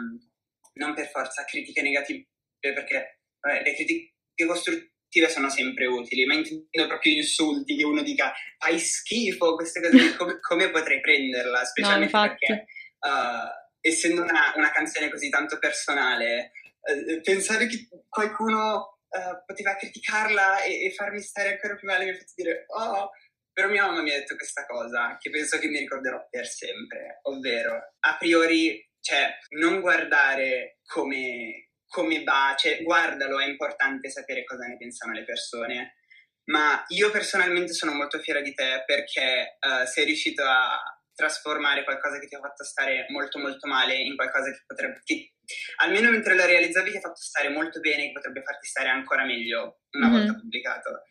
[0.74, 2.26] non per forza critiche negative
[2.60, 4.12] perché vabbè, le critiche
[4.46, 10.14] costruttive sono sempre utili, ma intendo proprio insulti, che uno dica fai schifo, queste cose,
[10.16, 11.64] come, come potrei prenderla?
[11.64, 12.66] Specialmente no, perché
[12.98, 20.62] uh, essendo una, una, canzone così tanto personale, uh, pensare che qualcuno uh, poteva criticarla
[20.62, 23.10] e, e, farmi stare ancora più male mi ha fatto dire oh,
[23.52, 27.20] però mia mamma mi ha detto questa cosa che penso che mi ricorderò per sempre,
[27.22, 34.66] ovvero a priori, cioè, non guardare come, come va, cioè guardalo, è importante sapere cosa
[34.66, 35.96] ne pensano le persone.
[36.44, 40.80] Ma io personalmente sono molto fiera di te perché uh, sei riuscito a
[41.14, 45.34] trasformare qualcosa che ti ha fatto stare molto molto male in qualcosa che potrebbe, che,
[45.76, 49.24] almeno mentre lo realizzavi, ti ha fatto stare molto bene, che potrebbe farti stare ancora
[49.24, 50.16] meglio una mm-hmm.
[50.16, 51.02] volta pubblicato.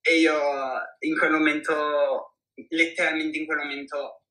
[0.00, 0.34] E io
[1.00, 2.36] in quel momento,
[2.68, 4.22] letteralmente in quel momento,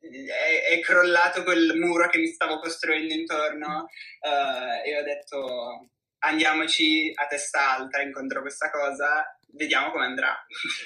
[0.00, 3.86] è, è, crollato quel muro che mi stavo costruendo intorno
[4.20, 10.36] uh, e ho detto andiamoci a testa alta incontro questa cosa vediamo come andrà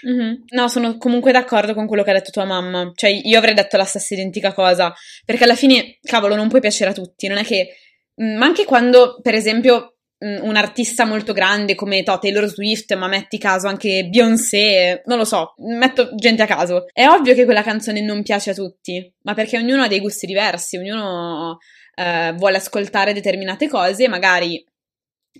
[0.06, 0.34] mm-hmm.
[0.54, 3.76] no sono comunque d'accordo con quello che ha detto tua mamma cioè io avrei detto
[3.76, 7.44] la stessa identica cosa perché alla fine cavolo non puoi piacere a tutti non è
[7.44, 7.76] che
[8.22, 9.93] mm, ma anche quando per esempio
[10.24, 15.24] un artista molto grande come to, Taylor Swift, ma metti caso anche Beyoncé, non lo
[15.24, 16.87] so, metto gente a caso.
[16.92, 20.26] È ovvio che quella canzone non piace a tutti, ma perché ognuno ha dei gusti
[20.26, 21.58] diversi, ognuno
[21.94, 24.64] eh, vuole ascoltare determinate cose, magari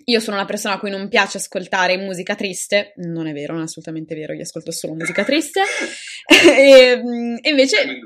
[0.05, 3.61] io sono una persona a cui non piace ascoltare musica triste, non è vero, non
[3.61, 5.61] è assolutamente vero, io ascolto solo musica triste.
[6.27, 7.01] e,
[7.41, 7.99] e, invece,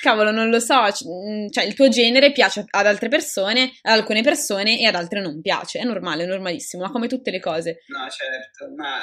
[0.00, 4.22] cavolo, non lo so, mm, cioè il tuo genere piace ad altre persone, ad alcune
[4.22, 7.82] persone e ad altre non piace, è normale, è normalissimo, ma come tutte le cose.
[7.88, 9.00] No, certo, ma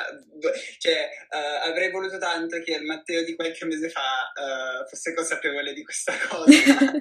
[0.80, 5.74] cioè, uh, avrei voluto tanto che il Matteo di qualche mese fa uh, fosse consapevole
[5.74, 6.92] di questa cosa.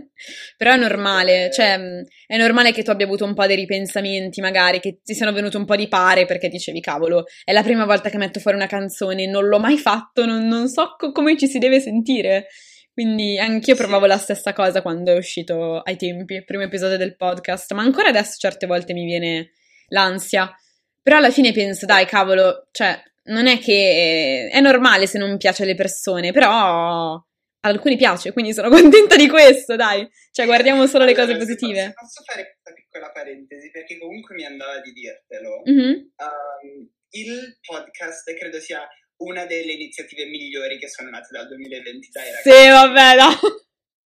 [0.57, 1.79] Però è normale, cioè
[2.27, 5.57] è normale che tu abbia avuto un po' dei ripensamenti, magari, che ti siano venute
[5.57, 8.67] un po' di pare perché dicevi, cavolo, è la prima volta che metto fuori una
[8.67, 12.47] canzone, non l'ho mai fatto, non, non so co- come ci si deve sentire.
[12.93, 17.17] Quindi anch'io provavo la stessa cosa quando è uscito ai tempi, il primo episodio del
[17.17, 19.53] podcast, ma ancora adesso certe volte mi viene
[19.89, 20.53] l'ansia.
[21.01, 25.63] Però alla fine penso, dai, cavolo, cioè, non è che è normale se non piace
[25.63, 27.25] alle persone, però a
[27.61, 30.09] alcuni piace, quindi sono contenta di questo, dai.
[30.33, 31.93] Cioè, guardiamo solo allora, le cose positive.
[31.95, 35.63] Posso, posso fare piccola parentesi perché comunque mi andava di dirtelo.
[35.69, 35.93] Mm-hmm.
[36.17, 38.87] Um, il podcast credo sia
[39.19, 42.51] una delle iniziative migliori che sono nate dal 2020 dai ragazzi.
[42.51, 43.31] Sì, vabbè, no.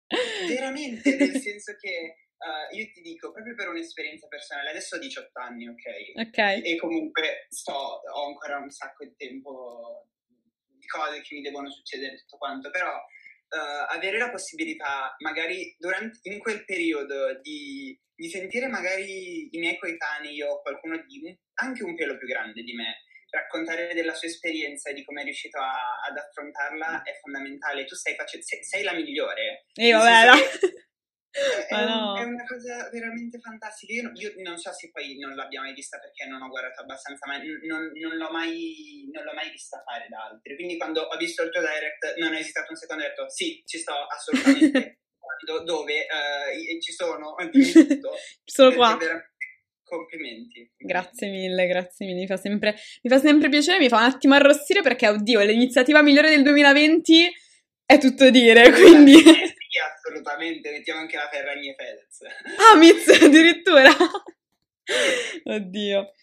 [0.48, 5.40] Veramente, nel senso che uh, io ti dico, proprio per un'esperienza personale, adesso ho 18
[5.40, 6.28] anni, ok?
[6.28, 6.38] Ok.
[6.64, 10.08] E comunque sto, ho ancora un sacco di tempo
[10.68, 16.20] di cose che mi devono succedere, tutto quanto, però uh, avere la possibilità, magari durante,
[16.24, 21.96] in quel periodo, di di sentire magari i miei coetanei o qualcuno di anche un
[21.96, 26.02] pelo più grande di me raccontare della sua esperienza e di come è riuscito a,
[26.10, 27.86] ad affrontarla è fondamentale.
[27.86, 29.66] Tu stai facendo, sei, sei, la migliore.
[29.76, 30.86] Io, vabbè.
[31.30, 32.18] È, è, no.
[32.18, 33.94] è, una cosa veramente fantastica.
[33.94, 37.28] Io, io, non so se poi non l'abbia mai vista perché non ho guardato abbastanza,
[37.28, 40.56] ma non, non, l'ho mai, non, l'ho mai, vista fare da altri.
[40.56, 43.30] Quindi quando ho visto il tuo direct non ho esitato un secondo e ho detto
[43.30, 44.98] sì, ci sto assolutamente.
[45.64, 48.12] dove uh, ci sono tutto.
[48.44, 48.98] sono qua.
[49.84, 50.70] Complimenti.
[50.78, 52.20] Grazie mille, grazie mille.
[52.20, 56.02] Mi fa, sempre, mi fa sempre piacere, mi fa un attimo arrossire perché, oddio, l'iniziativa
[56.02, 57.32] migliore del 2020
[57.86, 59.16] è tutto dire, quindi...
[59.70, 62.22] Sì, assolutamente, mettiamo anche la Ferragni e Fedez.
[62.58, 63.92] Ah, Miz, addirittura!
[65.44, 66.14] Oddio.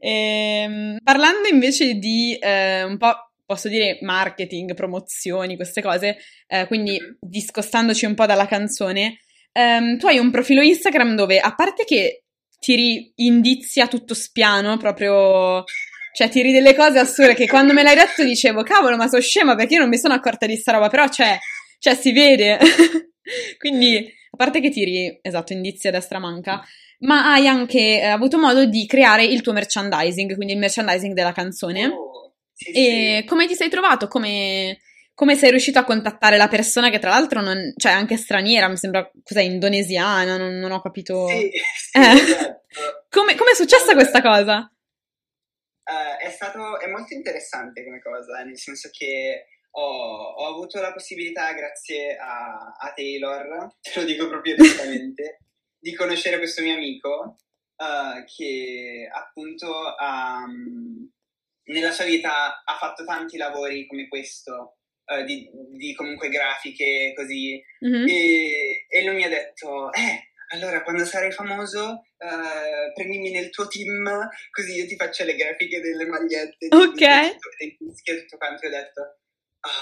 [0.00, 3.14] Ehm, parlando invece di eh, un po',
[3.54, 7.12] posso dire, marketing, promozioni, queste cose, eh, quindi mm-hmm.
[7.20, 9.20] discostandoci un po' dalla canzone,
[9.52, 12.24] ehm, tu hai un profilo Instagram dove, a parte che
[12.58, 15.64] tiri indizi a tutto spiano, proprio
[16.14, 19.54] cioè, tiri delle cose assurde che quando me l'hai detto dicevo, cavolo, ma sono scema
[19.54, 21.38] perché io non mi sono accorta di sta roba, però c'è,
[21.78, 22.58] cioè, si vede.
[23.58, 26.62] Quindi, a parte che tiri, esatto, indizi a destra manca,
[27.00, 31.32] ma hai anche eh, avuto modo di creare il tuo merchandising, quindi il merchandising della
[31.32, 31.86] canzone.
[31.86, 32.13] Oh,
[32.54, 33.28] sì, e sì.
[33.28, 34.08] come ti sei trovato?
[34.08, 34.78] Come,
[35.14, 38.76] come, sei riuscito a contattare la persona che tra l'altro non, cioè anche straniera, mi
[38.76, 41.26] sembra, cos'è, indonesiana, non, non ho capito.
[41.28, 42.12] Sì, sì, eh.
[42.12, 42.62] esatto.
[43.10, 44.72] come, è successa allora, questa cosa?
[45.84, 50.92] Uh, è stato è molto interessante come cosa, nel senso che ho, ho avuto la
[50.92, 55.40] possibilità, grazie a, a, Taylor, te lo dico proprio direttamente,
[55.78, 57.36] di conoscere questo mio amico
[57.76, 61.10] uh, che appunto um,
[61.64, 67.60] nella sua vita ha fatto tanti lavori come questo, uh, di, di, comunque grafiche così,
[67.86, 68.06] mm-hmm.
[68.08, 73.66] e, e lui mi ha detto, eh, allora quando sarai famoso uh, prendimi nel tuo
[73.66, 76.98] team così io ti faccio le grafiche delle magliette ok.
[77.58, 78.66] dei dischi e tutto quanto.
[78.66, 79.18] Ho detto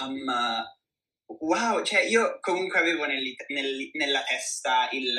[0.00, 0.32] um,
[1.26, 5.14] wow cioè io comunque avevo nel, nel, nella testa il,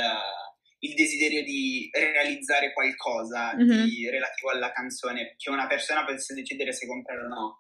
[0.83, 3.83] il, desiderio di realizzare qualcosa mm-hmm.
[3.85, 7.57] di, relativo alla canzone che una persona potesse decidere se comprare o no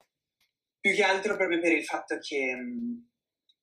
[0.83, 2.57] più che altro proprio per il fatto che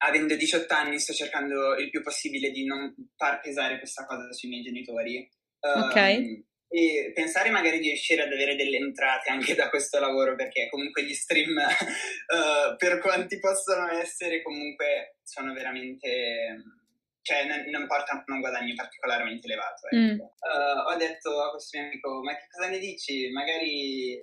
[0.02, 4.48] avendo 18 anni sto cercando il più possibile di non far pesare questa cosa sui
[4.48, 5.28] miei genitori.
[5.60, 5.94] Ok.
[5.94, 10.68] Um, e pensare magari di riuscire ad avere delle entrate anche da questo lavoro, perché
[10.70, 16.78] comunque gli stream, uh, per quanti possono essere, comunque sono veramente...
[17.22, 19.86] cioè non, non portano un guadagno particolarmente elevato.
[19.88, 19.96] Ecco.
[19.96, 20.18] Mm.
[20.18, 23.30] Uh, ho detto a questo mio amico, ma che cosa ne dici?
[23.30, 24.18] Magari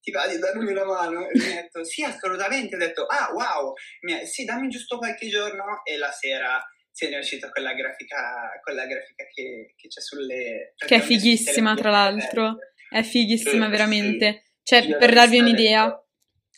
[0.00, 1.28] ti va di darmi una mano?
[1.28, 2.76] E mi ha detto, sì, assolutamente.
[2.76, 5.82] Ho detto, ah, wow, mi sì, dammi giusto qualche giorno.
[5.84, 10.74] E la sera se ne è uscita quella grafica, quella grafica che, che c'è sulle...
[10.76, 12.58] Che è fighissima, tra l'altro.
[12.90, 14.42] È fighissima, veramente.
[14.62, 15.96] Cioè, per darvi un'idea...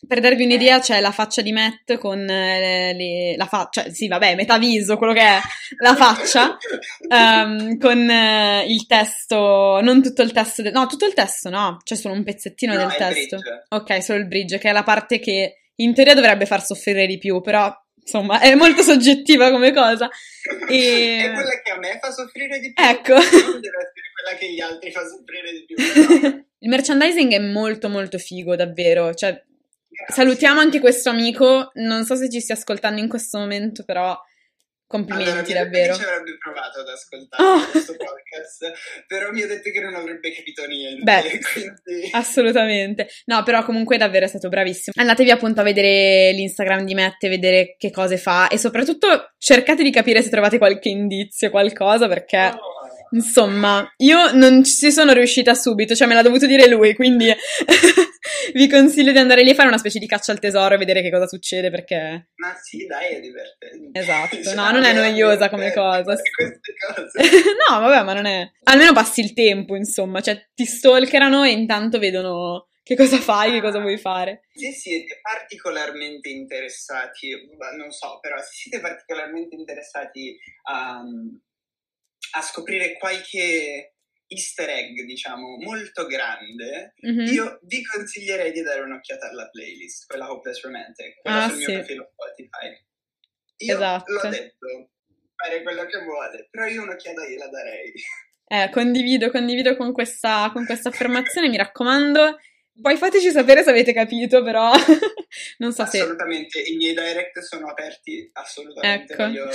[0.06, 4.34] Per darvi un'idea, c'è la faccia di Matt con le, le, la faccia, sì, vabbè,
[4.34, 5.38] metaviso, quello che è
[5.78, 6.56] la faccia,
[7.08, 11.78] um, con uh, il testo, non tutto il testo, de- no, tutto il testo, no,
[11.82, 13.38] c'è solo un pezzettino no, del testo.
[13.38, 13.64] Bridge.
[13.68, 17.18] Ok, solo il bridge, che è la parte che in teoria dovrebbe far soffrire di
[17.18, 17.72] più, però
[18.04, 20.08] insomma è molto soggettiva come cosa.
[20.68, 21.18] E...
[21.24, 22.84] è quella che a me fa soffrire di più.
[22.84, 23.14] Ecco.
[23.14, 25.76] Deve essere quella che gli altri fa soffrire di più.
[25.76, 26.36] Però...
[26.58, 29.14] il merchandising è molto molto figo, davvero.
[29.14, 29.42] Cioè,
[30.06, 34.16] Salutiamo anche questo amico, non so se ci stia ascoltando in questo momento, però
[34.86, 35.94] complimenti allora, davvero.
[35.94, 37.70] Ci avrebbe provato ad ascoltare oh.
[37.70, 38.72] questo podcast,
[39.06, 41.02] però mi ha detto che non avrebbe capito niente.
[41.02, 42.10] Beh, quindi...
[42.12, 43.08] assolutamente.
[43.24, 44.94] No, però comunque davvero è stato bravissimo.
[45.00, 49.82] Andatevi appunto a vedere l'Instagram di Matt e vedere che cose fa e soprattutto cercate
[49.82, 52.52] di capire se trovate qualche indizio, qualcosa, perché...
[52.54, 52.74] Oh
[53.14, 57.26] Insomma, io non ci sono riuscita subito, cioè me l'ha dovuto dire lui, quindi
[58.54, 61.02] vi consiglio di andare lì a fare una specie di caccia al tesoro e vedere
[61.02, 62.30] che cosa succede perché...
[62.36, 63.98] Ma sì, dai, è divertente.
[63.98, 66.14] Esatto, cioè, no, non è noiosa come cosa.
[66.14, 67.20] Cose.
[67.68, 68.50] no, vabbè, ma non è...
[68.64, 73.60] Almeno passi il tempo, insomma, cioè ti stalkerano e intanto vedono che cosa fai, che
[73.60, 74.42] cosa vuoi fare.
[74.52, 77.30] Se siete particolarmente interessati,
[77.78, 81.00] non so, però se siete particolarmente interessati a...
[81.00, 81.40] Um,
[82.36, 83.93] a scoprire qualche
[84.34, 87.32] easter egg, diciamo, molto grande, mm-hmm.
[87.32, 91.66] io vi consiglierei di dare un'occhiata alla playlist, quella Hopeless Romantic, quella ah, sul sì.
[91.66, 92.84] mio profilo Spotify.
[93.58, 94.12] Io esatto.
[94.12, 94.90] l'ho detto,
[95.36, 97.92] fare quello che vuole, però io un'occhiata gliela darei.
[98.46, 102.38] Eh, condivido, condivido con questa, con questa affermazione, mi raccomando.
[102.80, 104.72] Poi fateci sapere se avete capito, però
[105.58, 106.00] non so se...
[106.00, 109.12] Assolutamente, i miei direct sono aperti, assolutamente.
[109.12, 109.22] Ecco.
[109.22, 109.48] Voglio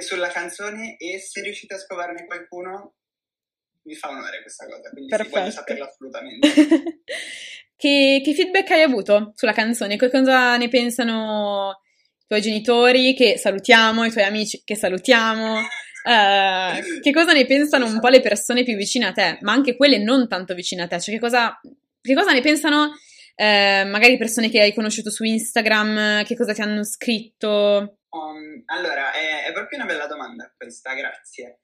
[0.00, 2.96] sulla canzone e se riuscite a scovarne qualcuno
[3.84, 6.48] mi fa onore questa cosa, quindi sì, voglio saperlo assolutamente.
[7.76, 9.96] che, che, feedback hai avuto sulla canzone?
[9.96, 11.80] Che cosa ne pensano
[12.18, 15.60] i tuoi genitori, che salutiamo, i tuoi amici, che salutiamo?
[16.04, 19.76] uh, che cosa ne pensano un po' le persone più vicine a te, ma anche
[19.76, 21.58] quelle non tanto vicine a te, cioè che cosa,
[22.00, 22.92] che cosa ne pensano
[23.36, 27.98] eh, magari persone che hai conosciuto su Instagram, che cosa ti hanno scritto?
[28.10, 31.58] Um, allora, è, è, proprio una bella domanda questa, grazie.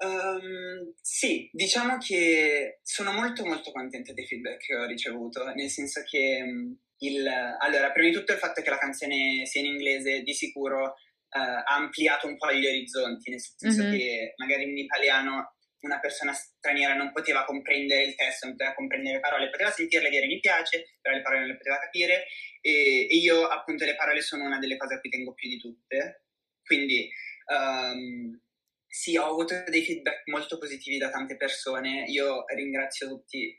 [0.00, 6.02] Um, sì, diciamo che sono molto molto contenta dei feedback che ho ricevuto, nel senso
[6.04, 10.22] che mm, il, allora, prima di tutto il fatto che la canzone sia in inglese
[10.22, 13.92] di sicuro uh, ha ampliato un po' gli orizzonti, nel senso mm-hmm.
[13.96, 19.16] che magari in italiano una persona straniera non poteva comprendere il testo, non poteva comprendere
[19.16, 22.26] le parole, poteva sentirle dire mi piace, però le parole non le poteva capire
[22.60, 25.58] e, e io appunto le parole sono una delle cose a cui tengo più di
[25.58, 26.24] tutte,
[26.64, 27.08] quindi
[27.46, 28.40] um,
[28.88, 33.54] sì, ho avuto dei feedback molto positivi da tante persone, io ringrazio tutti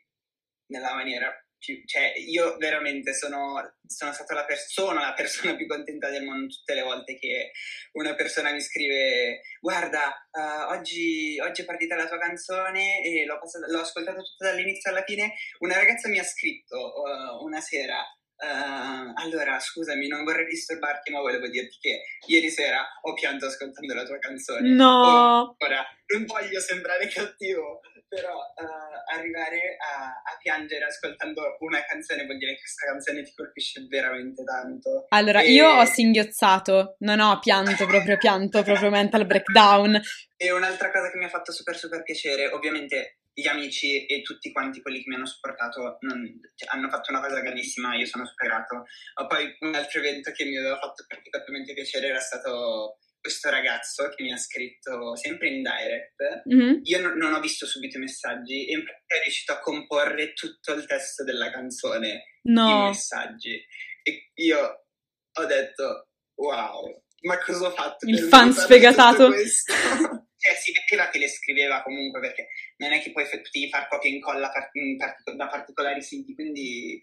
[0.68, 6.24] nella maniera cioè, io veramente sono, sono stata la persona, la persona più contenta del
[6.24, 7.52] mondo tutte le volte che
[7.94, 13.40] una persona mi scrive guarda, uh, oggi, oggi, è partita la tua canzone e l'ho,
[13.40, 15.34] passata, l'ho ascoltata tutta dall'inizio alla fine.
[15.60, 18.02] Una ragazza mi ha scritto uh, una sera
[18.42, 23.94] Uh, allora, scusami, non vorrei disturbarti, ma volevo dirti che ieri sera ho pianto ascoltando
[23.94, 24.70] la tua canzone.
[24.70, 25.56] No!
[25.58, 32.38] Ora, non voglio sembrare cattivo, però uh, arrivare a, a, piangere ascoltando una canzone vuol
[32.38, 35.06] dire che questa canzone ti colpisce veramente tanto.
[35.10, 35.52] Allora, e...
[35.52, 40.02] io ho singhiozzato, non ho pianto, proprio pianto, proprio mental breakdown.
[40.38, 44.52] E un'altra cosa che mi ha fatto super super piacere, ovviamente gli amici e tutti
[44.52, 48.26] quanti quelli che mi hanno supportato non, cioè, hanno fatto una cosa grandissima, io sono
[48.26, 48.86] super grato.
[49.28, 54.24] Poi un altro evento che mi aveva fatto particolarmente piacere era stato questo ragazzo che
[54.24, 56.48] mi ha scritto sempre in direct.
[56.54, 56.80] Mm-hmm.
[56.84, 60.34] Io non, non, ho visto subito i messaggi e in pratica è riuscito a comporre
[60.34, 62.70] tutto il testo della canzone no.
[62.70, 63.62] in messaggi.
[64.04, 64.86] E io
[65.34, 68.08] ho detto, wow, ma cosa ho fatto?
[68.08, 69.32] Il fan sfegatato.
[70.40, 74.10] cioè si vedeva che le scriveva comunque perché non è che poi potevi far copia
[74.10, 77.02] e incolla part- part- da particolari siti, quindi...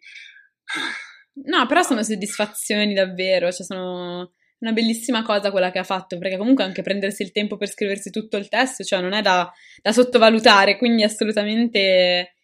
[1.37, 6.39] No, però sono soddisfazioni davvero, cioè sono una bellissima cosa quella che ha fatto, perché
[6.39, 9.93] comunque anche prendersi il tempo per scriversi tutto il testo, cioè non è da, da
[9.93, 12.37] sottovalutare, quindi assolutamente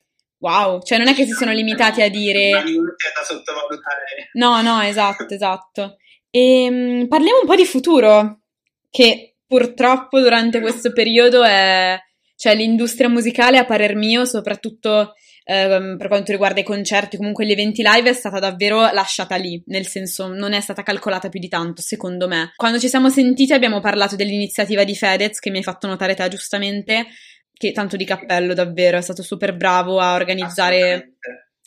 [0.43, 2.51] wow, cioè non è che si sono limitati a dire...
[2.61, 4.29] Non è da sottovalutare.
[4.35, 5.97] No, no, esatto, esatto.
[6.29, 8.43] E ehm, parliamo un po' di futuro,
[8.91, 11.99] che purtroppo durante questo periodo è,
[12.37, 15.13] cioè l'industria musicale, a parer mio, soprattutto
[15.45, 19.63] ehm, per quanto riguarda i concerti, comunque gli eventi live, è stata davvero lasciata lì,
[19.67, 22.53] nel senso non è stata calcolata più di tanto, secondo me.
[22.57, 26.27] Quando ci siamo sentiti abbiamo parlato dell'iniziativa di Fedez, che mi hai fatto notare te
[26.29, 27.09] giustamente,
[27.53, 31.17] che tanto di cappello davvero, è stato super bravo a organizzare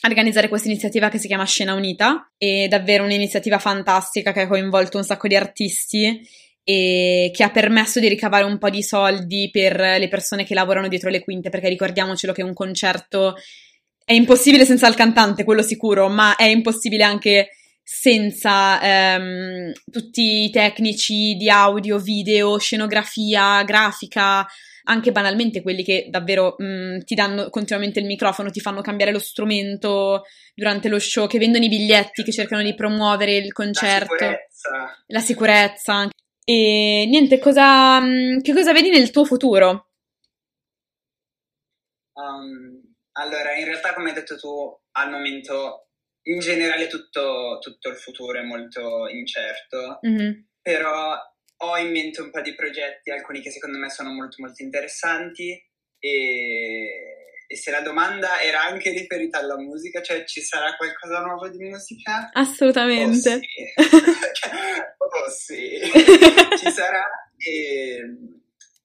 [0.02, 4.48] a organizzare questa iniziativa che si chiama Scena Unita, è davvero un'iniziativa fantastica che ha
[4.48, 6.22] coinvolto un sacco di artisti
[6.68, 10.88] e che ha permesso di ricavare un po' di soldi per le persone che lavorano
[10.88, 13.36] dietro le quinte, perché ricordiamocelo che un concerto
[14.03, 17.49] è impossibile senza il cantante, quello sicuro, ma è impossibile anche
[17.84, 24.43] senza ehm, tutti i tecnici di audio, video, scenografia, grafica,
[24.86, 29.11] anche banalmente quelli che davvero mh, mm, ti danno continuamente il microfono, ti fanno cambiare
[29.11, 30.24] lo strumento
[30.55, 34.16] durante lo show, che vendono i biglietti, che cercano di promuovere il concerto.
[34.16, 35.03] La sicurezza.
[35.07, 36.09] La sicurezza.
[36.48, 39.89] E niente, cosa, mm, che cosa vedi nel tuo futuro?
[42.14, 45.89] Um, allora, in realtà, come hai detto tu, al momento,
[46.28, 50.32] in generale, tutto, tutto il futuro è molto incerto, mm-hmm.
[50.62, 51.16] però
[51.58, 55.52] ho in mente un po' di progetti, alcuni che secondo me sono molto, molto interessanti
[55.98, 61.48] e e se la domanda era anche riferita alla musica, cioè ci sarà qualcosa nuovo
[61.50, 62.30] di musica?
[62.34, 63.39] Assolutamente.
[64.98, 65.80] Oh sì, oh, sì.
[66.58, 67.04] ci sarà
[67.38, 68.02] e,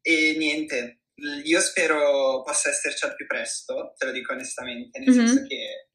[0.02, 1.00] e, niente,
[1.44, 5.26] io spero possa esserci al più presto, te lo dico onestamente, nel mm-hmm.
[5.26, 5.88] senso che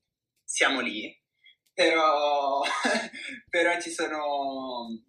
[0.43, 1.15] siamo lì,
[1.73, 2.61] però,
[3.49, 5.03] però ci sono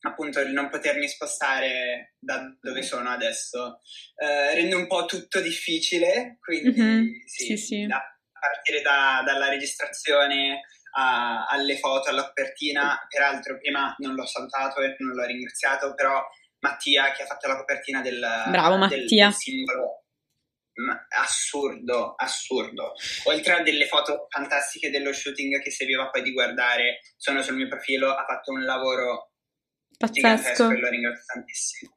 [0.00, 3.80] appunto il non potermi spostare da dove sono adesso
[4.16, 7.04] eh, rende un po' tutto difficile, quindi mm-hmm.
[7.26, 7.86] sì, sì, sì.
[7.86, 8.02] Da,
[8.38, 10.62] partire da, dalla registrazione
[10.96, 16.22] a, alle foto, alla copertina, peraltro prima non l'ho salutato e non l'ho ringraziato, però
[16.60, 18.18] Mattia che ha fatto la copertina del,
[18.48, 20.04] Bravo, del, del singolo
[21.08, 22.92] assurdo, assurdo.
[23.24, 27.68] Oltre a delle foto fantastiche dello shooting che serviva poi di guardare, sono sul mio
[27.68, 29.32] profilo, ha fatto un lavoro
[29.96, 30.70] Pazzesco.
[30.70, 31.96] E lo ringrazio tantissimo.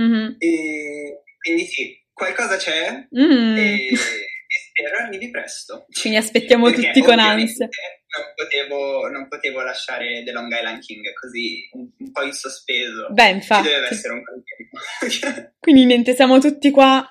[0.00, 0.34] Mm-hmm.
[0.38, 3.56] E quindi sì, qualcosa c'è mm.
[3.56, 5.86] e, e, spero arrivi presto.
[6.00, 7.68] Quindi aspettiamo Perché tutti con ansia.
[8.16, 13.08] Non potevo, non potevo, lasciare The Long Island King così un, un po' in sospeso.
[13.10, 13.68] Beh, infatti.
[13.68, 15.52] Ci deve essere un po'.
[15.60, 17.06] Quindi niente, siamo tutti qua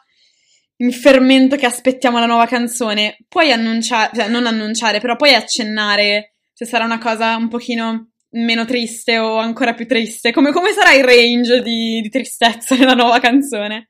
[0.78, 3.18] in fermento che aspettiamo la nuova canzone.
[3.28, 8.66] Puoi annunciare, cioè non annunciare, però puoi accennare se sarà una cosa un pochino meno
[8.66, 10.32] triste o ancora più triste.
[10.32, 13.90] Come, come sarà il range di, di tristezza nella nuova canzone?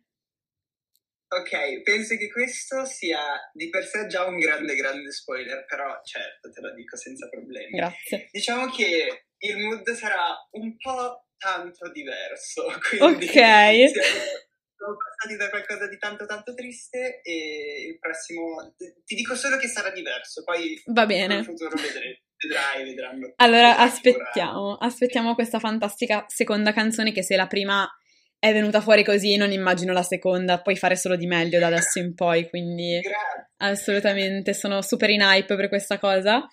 [1.27, 3.19] Ok, penso che questo sia
[3.51, 7.71] di per sé già un grande, grande spoiler, però certo, te lo dico senza problemi.
[7.77, 8.29] Grazie.
[8.31, 13.31] Diciamo che il mood sarà un po' tanto diverso, quindi Ok.
[13.31, 13.87] siamo,
[14.77, 18.73] siamo passati da qualcosa di tanto tanto triste e il prossimo,
[19.03, 21.43] ti dico solo che sarà diverso, poi Va nel bene.
[21.43, 23.33] futuro vedrai, vedrai, vedranno.
[23.37, 27.87] Allora Vedrai aspettiamo, aspettiamo questa fantastica seconda canzone che se la prima
[28.39, 31.99] è venuta fuori così non immagino la seconda, puoi fare solo di meglio da adesso
[31.99, 33.49] in poi, quindi Grazie.
[33.57, 36.45] assolutamente sono super in hype per questa cosa.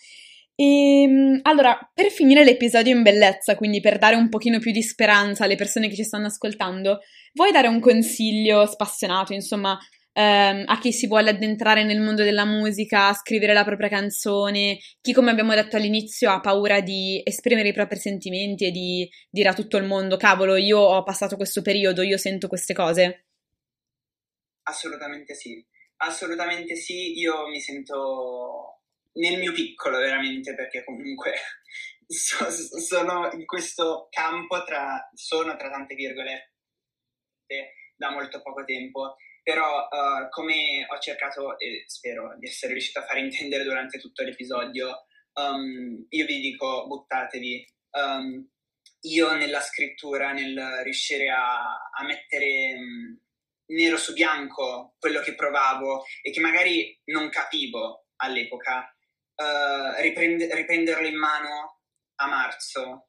[0.54, 5.44] E allora, per finire l'episodio in bellezza, quindi per dare un pochino più di speranza
[5.44, 7.00] alle persone che ci stanno ascoltando,
[7.34, 9.78] vuoi dare un consiglio spassionato, insomma,
[10.12, 15.12] ehm, a chi si vuole addentrare nel mondo della musica, scrivere la propria canzone, chi,
[15.12, 19.54] come abbiamo detto all'inizio, ha paura di esprimere i propri sentimenti e di dire a
[19.54, 23.26] tutto il mondo, cavolo, io ho passato questo periodo, io sento queste cose.
[24.64, 25.64] Assolutamente sì,
[25.96, 28.80] assolutamente sì, io mi sento
[29.14, 31.32] nel mio piccolo veramente perché comunque
[32.06, 36.50] so- sono in questo campo tra, sono tra tante virgolette
[37.96, 43.04] da molto poco tempo, però eh, come ho cercato e spero di essere riuscito a
[43.04, 47.66] fare intendere durante tutto l'episodio, um, io vi dico buttatevi.
[47.92, 48.48] Um,
[49.02, 53.20] io nella scrittura, nel riuscire a, a mettere mh,
[53.74, 58.94] nero su bianco quello che provavo e che magari non capivo all'epoca,
[59.34, 61.80] eh, riprende- riprenderlo in mano
[62.16, 63.08] a marzo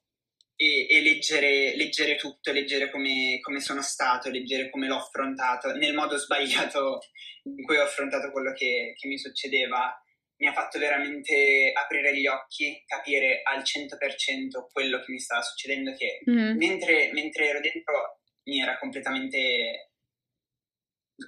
[0.64, 5.93] e, e leggere, leggere tutto, leggere come, come sono stato, leggere come l'ho affrontato nel
[5.93, 6.99] modo sbagliato
[7.43, 9.93] in cui ho affrontato quello che, che mi succedeva,
[10.38, 15.93] mi ha fatto veramente aprire gli occhi, capire al 100% quello che mi stava succedendo,
[15.95, 16.57] che Mhm.
[16.57, 19.91] mentre, mentre ero dentro mi era completamente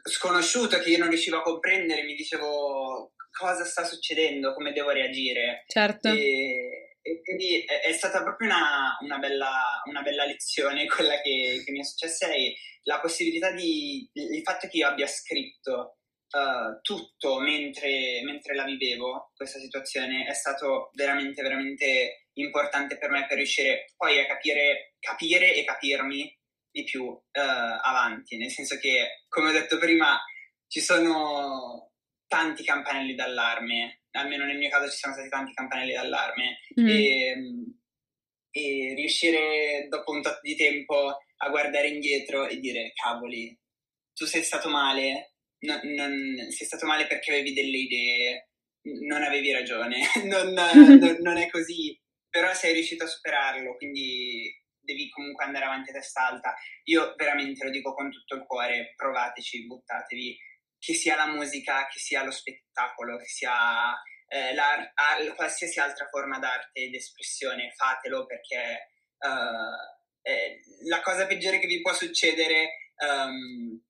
[0.04, 5.64] sconosciuto, che io non riuscivo a comprendere, mi dicevo cosa sta succedendo, come devo reagire.
[5.68, 6.10] Certo.
[6.10, 11.62] E, e quindi è, è stata proprio una, una bella, una bella lezione quella che,
[11.64, 16.00] che mi è successa e la possibilità di, il fatto che io abbia scritto
[16.32, 23.28] eh, tutto mentre, mentre la vivevo, questa situazione, è stato veramente, veramente importante per me
[23.28, 26.36] per riuscire poi a capire, capire e capirmi
[26.72, 30.20] di più eh, avanti, nel senso che, come ho detto prima,
[30.68, 31.92] ci sono
[32.28, 36.88] tanti campanelli d'allarme, almeno nel mio caso ci sono stati tanti campanelli d'allarme Mm.
[36.88, 37.36] e,
[38.52, 43.58] e riuscire dopo un tot di tempo a guardare indietro e dire cavoli,
[44.14, 48.50] tu sei stato male, no- non, sei stato male perché avevi delle idee,
[49.08, 52.00] non avevi ragione, non, non- non è così,
[52.30, 56.54] però sei riuscito a superarlo, quindi devi comunque andare avanti a testa alta.
[56.86, 60.38] Io veramente lo dico con tutto il cuore, provateci, buttatevi,
[60.86, 63.52] che sia la musica, che sia lo spettacolo, che sia
[64.28, 71.60] eh, al- qualsiasi altra forma d'arte ed espressione, fatelo perché eh, eh, la cosa peggiore
[71.60, 73.82] che vi può succedere ehm,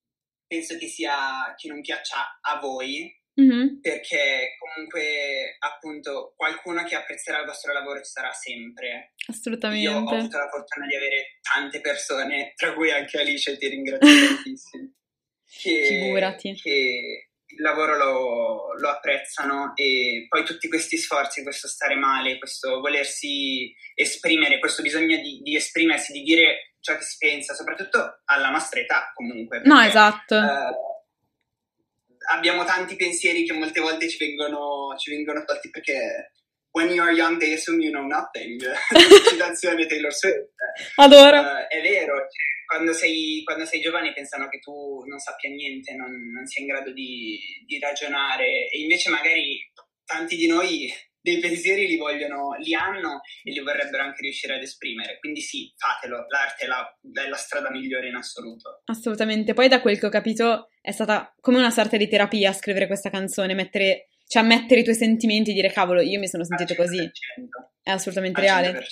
[0.48, 3.82] penso che sia che non piaccia a voi Mhm.
[3.82, 9.12] perché comunque appunto qualcuno che apprezzerà il vostro lavoro ci sarà sempre.
[9.18, 10.16] Io ho Assolutamente.
[10.16, 14.94] avuto la fortuna di avere tante persone, tra cui anche Alice, ti ringrazio tantissimo,
[15.50, 16.54] che, Figurati.
[16.56, 22.80] che il lavoro lo, lo apprezzano e poi tutti questi sforzi, questo stare male, questo
[22.80, 28.50] volersi esprimere, questo bisogno di, di esprimersi, di dire ciò che si pensa, soprattutto alla
[28.50, 29.62] nostra età comunque.
[29.64, 30.36] No, perché, esatto.
[30.36, 30.76] eh,
[32.34, 36.32] abbiamo tanti pensieri che molte volte ci vengono, ci vengono tolti perché
[36.72, 38.60] when you are young they assume you know nothing.
[39.30, 40.50] Citazione Taylor Swift.
[40.96, 41.40] Adoro.
[41.40, 45.94] Eh, è vero, cioè, quando, sei, quando sei giovane pensano che tu non sappia niente,
[45.94, 49.72] non, non sia in grado di, di ragionare e invece magari
[50.06, 50.92] tanti di noi
[51.26, 55.18] dei pensieri li vogliono, li hanno e li vorrebbero anche riuscire ad esprimere.
[55.18, 58.84] Quindi sì, fatelo, l'arte è la, è la strada migliore in assoluto.
[58.86, 59.54] Assolutamente.
[59.54, 63.10] Poi da quel che ho capito è stata come una sorta di terapia scrivere questa
[63.10, 67.00] canzone, mettere, cioè ammettere i tuoi sentimenti e dire cavolo, io mi sono sentito così.
[67.00, 67.10] 100%,
[67.82, 68.86] È assolutamente al reale.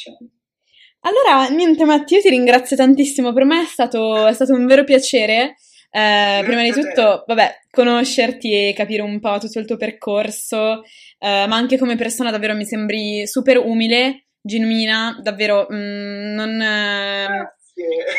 [1.03, 1.07] 100%.
[1.07, 4.83] Allora, niente Matti, io ti ringrazio tantissimo, per me è stato, è stato un vero
[4.83, 5.57] piacere.
[5.91, 10.81] Eh, prima di tutto, vabbè, conoscerti e capire un po' tutto il tuo percorso,
[11.19, 17.53] eh, ma anche come persona davvero mi sembri super umile, genuina, davvero mm, non, eh,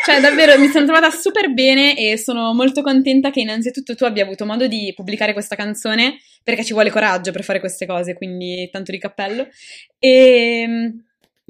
[0.05, 4.22] Cioè, davvero mi sono trovata super bene e sono molto contenta che innanzitutto tu abbia
[4.22, 8.68] avuto modo di pubblicare questa canzone, perché ci vuole coraggio per fare queste cose, quindi
[8.70, 9.49] tanto di cappello.
[9.99, 10.93] E,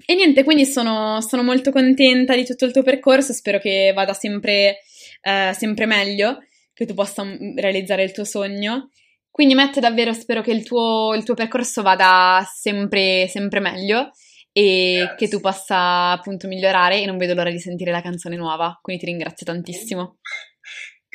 [0.07, 4.13] e niente, quindi sono, sono, molto contenta di tutto il tuo percorso, spero che vada
[4.13, 4.81] sempre,
[5.21, 6.39] eh, sempre meglio,
[6.73, 8.91] che tu possa mm, realizzare il tuo sogno.
[9.31, 14.11] Quindi Matt, davvero spero che il tuo, il tuo percorso vada sempre, sempre meglio
[14.53, 15.17] e grazie.
[15.17, 19.05] che tu possa appunto migliorare e non vedo l'ora di sentire la canzone nuova, quindi
[19.05, 20.19] ti ringrazio tantissimo.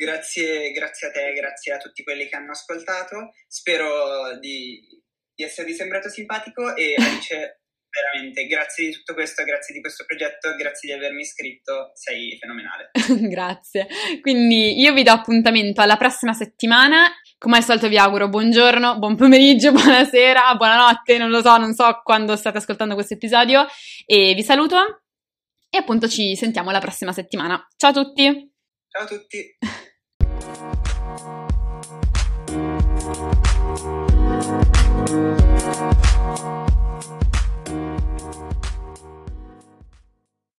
[0.00, 4.80] Grazie, grazie a te, grazie a tutti quelli che hanno ascoltato, spero di,
[5.34, 7.59] di esservi sembrato simpatico e Alice,
[7.90, 12.90] veramente grazie di tutto questo, grazie di questo progetto, grazie di avermi iscritto, sei fenomenale.
[13.28, 13.86] grazie,
[14.20, 17.10] quindi io vi do appuntamento alla prossima settimana
[17.40, 22.02] come al solito vi auguro buongiorno, buon pomeriggio, buonasera, buonanotte, non lo so, non so
[22.04, 23.66] quando state ascoltando questo episodio
[24.04, 25.04] e vi saluto
[25.70, 27.66] e appunto ci sentiamo la prossima settimana.
[27.76, 28.52] Ciao a tutti!
[28.90, 29.56] Ciao a tutti!